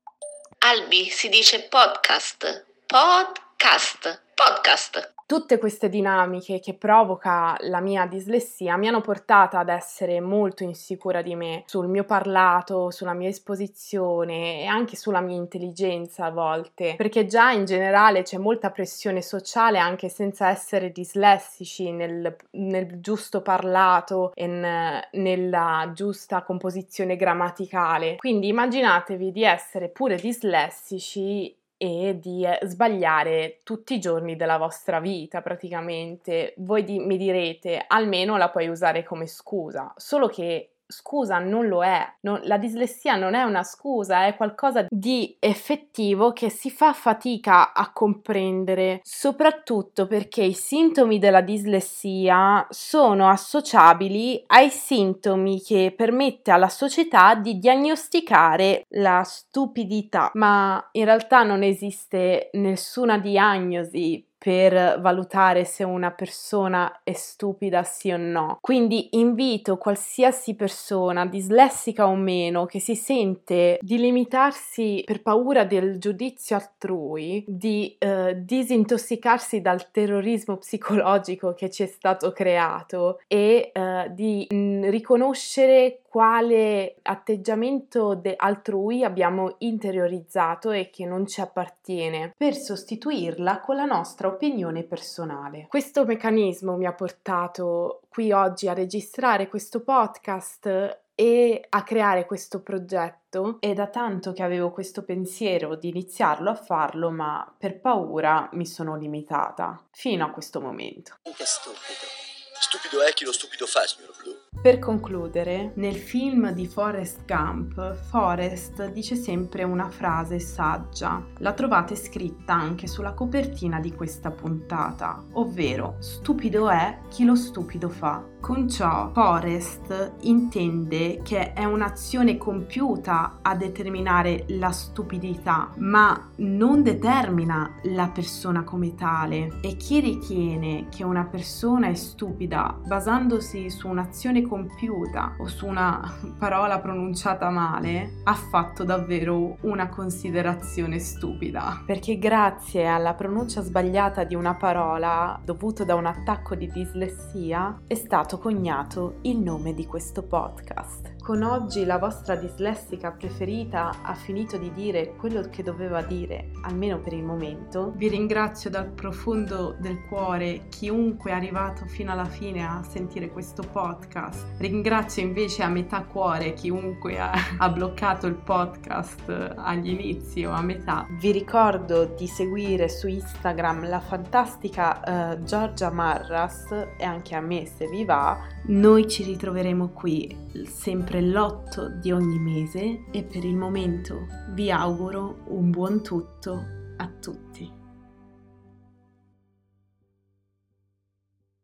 Albi, 0.60 1.06
si 1.06 1.28
dice 1.28 1.68
podcast. 1.68 2.66
Podcast. 2.86 4.22
Podcast. 4.36 5.17
Tutte 5.28 5.58
queste 5.58 5.90
dinamiche 5.90 6.62
che 6.62 6.74
provoca 6.74 7.58
la 7.64 7.82
mia 7.82 8.06
dislessia 8.06 8.78
mi 8.78 8.88
hanno 8.88 9.02
portata 9.02 9.60
ad 9.60 9.68
essere 9.68 10.22
molto 10.22 10.64
insicura 10.64 11.22
di 11.22 11.36
me, 11.36 11.64
sul 11.66 11.90
mio 11.90 12.06
parlato, 12.06 12.92
sulla 12.92 13.12
mia 13.12 13.28
esposizione 13.28 14.62
e 14.62 14.68
anche 14.68 14.96
sulla 14.96 15.20
mia 15.20 15.36
intelligenza 15.36 16.24
a 16.24 16.32
volte, 16.32 16.94
perché 16.96 17.26
già 17.26 17.52
in 17.52 17.66
generale 17.66 18.22
c'è 18.22 18.38
molta 18.38 18.72
pressione 18.72 19.22
sociale 19.22 19.80
anche 19.80 20.08
senza 20.08 20.48
essere 20.48 20.94
dislessici 20.94 21.92
nel, 21.92 22.34
nel 22.52 23.02
giusto 23.02 23.42
parlato 23.42 24.32
e 24.34 24.48
nella 24.48 25.92
giusta 25.94 26.42
composizione 26.42 27.18
grammaticale. 27.18 28.16
Quindi 28.16 28.48
immaginatevi 28.48 29.34
di 29.34 29.44
essere 29.44 29.90
pure 29.90 30.16
dislessici 30.16 31.54
e 31.78 32.18
di 32.20 32.44
eh, 32.44 32.60
sbagliare 32.64 33.60
tutti 33.64 33.94
i 33.96 34.00
giorni 34.00 34.36
della 34.36 34.58
vostra 34.58 35.00
vita 35.00 35.42
praticamente. 35.42 36.54
Voi 36.58 36.84
di- 36.84 37.00
mi 37.00 37.18
direte 37.18 37.84
almeno 37.88 38.38
la 38.38 38.50
puoi 38.50 38.68
usare 38.68 39.04
come 39.04 39.28
scusa, 39.28 39.94
solo 39.98 40.28
che 40.28 40.72
scusa 40.88 41.40
non 41.40 41.68
lo 41.68 41.84
è, 41.84 42.06
non, 42.22 42.40
la 42.44 42.58
dislessia 42.58 43.16
non 43.16 43.34
è 43.34 43.44
una 43.44 43.64
scusa, 43.64 44.26
è 44.26 44.36
qualcosa 44.36 44.86
di 44.90 45.36
effettivo 45.40 46.32
che 46.32 46.50
si 46.50 46.70
fa 46.70 46.94
fatica 46.94 47.74
a 47.74 47.92
comprendere, 47.92 49.02
soprattutto 49.04 50.08
perché 50.08 50.44
i 50.44 50.54
sintomi 50.54 51.20
della 51.20 51.42
dislessia 51.42 52.66
sono 52.70 53.30
associabili 53.30 54.44
ai 54.48 54.70
sintomi 54.70 55.62
che 55.62 55.94
permette 55.96 56.52
alla 56.52 56.70
società 56.70 57.36
di 57.36 57.60
diagnosticare 57.60 58.86
la 58.90 59.24
stupidità, 59.24 60.32
ma 60.34 60.88
in 60.94 61.06
realtà 61.06 61.44
non 61.44 61.64
esiste 61.64 62.50
nessuna 62.54 63.18
diagnosi 63.18 64.27
per 64.38 65.00
valutare 65.00 65.66
se 65.66 65.84
una 65.84 66.12
persona 66.12 67.02
è 67.04 67.14
stupida 67.14 67.84
sì 67.84 68.12
o 68.12 68.18
no. 68.18 68.58
Quindi 68.62 69.10
invito 69.12 69.78
qualsiasi 69.78 70.56
persona, 70.56 71.26
dislessica 71.26 72.08
o 72.08 72.16
meno, 72.16 72.66
che 72.66 72.80
si 72.80 72.96
sente 72.96 73.80
di 73.82 73.98
limitarsi 73.98 75.04
per 75.06 75.22
paura 75.22 75.66
del 75.66 75.98
giudizio 76.00 76.56
altrui, 76.56 77.44
di 77.48 77.96
eh, 77.98 78.36
disintossicarsi 78.44 79.62
dal 79.62 79.92
terrorismo 79.92 80.58
psicologico 80.58 81.54
che 81.54 81.70
ci 81.70 81.84
è 81.84 81.88
stato 81.88 82.32
creato 82.32 83.20
e 83.28 83.72
eh, 83.74 84.12
di 84.12 84.46
mh, 84.50 84.56
mm, 84.56 84.84
riconoscere 84.90 86.02
quale 86.10 86.96
atteggiamento 87.02 88.16
de- 88.16 88.36
altrui 88.38 89.04
abbiamo 89.04 89.56
interiorizzato 89.60 90.72
e 90.72 90.90
che 90.90 91.06
non 91.06 91.28
ci 91.28 91.42
appartiene, 91.42 92.34
per 92.36 92.56
sostituirla 92.56 93.60
con 93.60 93.76
la 93.76 93.86
nostra 93.86 94.28
opinione 94.28 94.84
personale. 94.84 95.68
Questo 95.68 96.06
meccanismo 96.06 96.78
mi 96.78 96.86
ha 96.86 96.94
portato 96.94 98.02
qui 98.10 98.32
oggi 98.32 98.68
a 98.68 98.74
registrare 98.74 99.48
questo 99.48 99.82
podcast 99.82 101.02
e 101.20 101.66
a 101.68 101.84
creare 101.84 102.28
questo 102.28 102.62
progetto 102.62 103.58
è 103.60 103.74
da 103.74 103.88
tanto 103.88 104.34
che 104.34 104.44
avevo 104.44 104.72
questo 104.72 105.04
pensiero 105.04 105.76
di 105.76 105.90
iniziarlo 105.90 106.50
a 106.52 106.56
farlo, 106.56 107.10
ma 107.10 107.52
per 107.58 107.80
paura 107.80 108.48
mi 108.54 108.68
sono 108.68 108.96
limitata 108.96 109.84
fino 109.92 110.26
a 110.26 110.30
questo 110.30 110.62
momento. 110.62 111.16
Che 111.24 111.34
stupido. 111.44 112.28
Stupido 112.60 113.02
è 113.02 113.14
chi 113.14 113.26
lo 113.26 113.32
stupido 113.32 113.66
fa, 113.66 113.86
signor 113.88 114.16
Blu. 114.22 114.47
Per 114.60 114.80
concludere, 114.80 115.72
nel 115.76 115.96
film 115.96 116.52
di 116.52 116.66
Forrest 116.68 117.26
Gump, 117.26 117.96
Forrest 118.10 118.92
dice 118.92 119.16
sempre 119.16 119.64
una 119.64 119.88
frase 119.90 120.40
saggia. 120.40 121.24
La 121.38 121.54
trovate 121.54 121.96
scritta 121.96 122.54
anche 122.54 122.88
sulla 122.88 123.14
copertina 123.14 123.80
di 123.80 123.94
questa 123.94 124.32
puntata, 124.32 125.24
ovvero 125.34 125.96
stupido 126.00 126.70
è 126.70 127.00
chi 127.08 127.24
lo 127.24 127.36
stupido 127.36 127.88
fa. 127.88 128.26
Con 128.40 128.68
ciò 128.70 129.12
Forrest 129.14 130.14
intende 130.22 131.22
che 131.24 131.54
è 131.54 131.64
un'azione 131.64 132.38
compiuta 132.38 133.40
a 133.42 133.56
determinare 133.56 134.46
la 134.50 134.72
stupidità, 134.72 135.72
ma 135.78 136.30
non 136.38 136.84
determina 136.84 137.78
la 137.84 138.10
persona 138.10 138.64
come 138.64 138.96
tale. 138.96 139.60
E 139.62 139.76
chi 139.76 140.00
ritiene 140.00 140.88
che 140.90 141.04
una 141.04 141.26
persona 141.26 141.88
è 141.88 141.96
stupida 141.96 142.78
basandosi 142.86 143.70
su 143.70 143.88
un'azione 143.88 144.42
compiuta 144.48 145.36
o 145.38 145.48
su 145.48 145.68
una 145.68 146.02
parola 146.40 146.80
pronunciata 146.80 147.50
male, 147.50 148.22
ha 148.24 148.34
fatto 148.34 148.84
davvero 148.84 149.58
una 149.62 149.90
considerazione 149.90 151.00
stupida. 151.00 151.84
Perché 151.86 152.18
grazie 152.18 152.88
alla 152.88 153.14
pronuncia 153.14 153.62
sbagliata 153.62 154.24
di 154.24 154.36
una 154.36 154.56
parola 154.56 155.40
dovuto 155.44 155.84
da 155.84 155.96
un 155.96 156.06
attacco 156.06 156.56
di 156.56 156.68
dislessia 156.68 157.82
è 157.88 157.96
stato 157.96 158.38
coniato 158.38 159.20
il 159.22 159.38
nome 159.38 159.74
di 159.74 159.86
questo 159.86 160.24
podcast. 160.24 161.16
Con 161.28 161.44
oggi 161.44 161.84
la 161.84 161.98
vostra 161.98 162.38
dislessica 162.38 163.12
preferita 163.12 164.02
ha 164.02 164.14
finito 164.14 164.58
di 164.58 164.72
dire 164.72 165.14
quello 165.18 165.42
che 165.50 165.62
doveva 165.62 166.02
dire, 166.02 166.52
almeno 166.62 167.02
per 167.02 167.12
il 167.12 167.26
momento. 167.26 167.92
Vi 167.98 168.08
ringrazio 168.08 168.70
dal 168.70 168.88
profondo 168.88 169.76
del 169.78 170.06
cuore 170.08 170.68
chiunque 170.70 171.32
è 171.32 171.34
arrivato 171.34 171.86
fino 171.86 172.14
alla 172.14 172.24
fine 172.24 172.66
a 172.66 172.82
sentire 172.88 173.30
questo 173.30 173.62
podcast. 173.70 174.37
Ringrazio 174.58 175.22
invece 175.22 175.64
a 175.64 175.68
metà 175.68 176.04
cuore 176.04 176.54
chiunque 176.54 177.20
ha, 177.20 177.32
ha 177.58 177.70
bloccato 177.70 178.28
il 178.28 178.36
podcast 178.36 179.54
agli 179.56 179.90
inizi 179.90 180.46
o 180.46 180.52
a 180.52 180.62
metà. 180.62 181.06
Vi 181.20 181.32
ricordo 181.32 182.06
di 182.18 182.28
seguire 182.28 182.90
su 182.90 183.08
Instagram 183.08 183.88
la 183.90 184.00
fantastica 184.00 185.34
uh, 185.36 185.44
Giorgia 185.44 185.92
Marras 185.92 186.72
e 186.98 187.04
anche 187.04 187.36
a 187.36 187.42
me 187.42 187.66
se 187.66 187.88
vi 187.88 188.06
va. 188.06 188.38
Noi 188.68 189.08
ci 189.08 189.24
ritroveremo 189.24 189.90
qui 189.90 190.46
sempre 190.66 191.18
sempre 191.18 191.22
l'otto 191.22 191.90
di 191.90 192.12
ogni 192.12 192.40
mese 192.40 193.06
e 193.12 193.24
per 193.24 193.44
il 193.44 193.56
momento 193.56 194.28
vi 194.54 194.72
auguro 194.72 195.44
un 195.48 195.70
buon 195.70 196.02
tutto 196.02 196.64
a 196.98 197.08
tutti. 197.20 197.47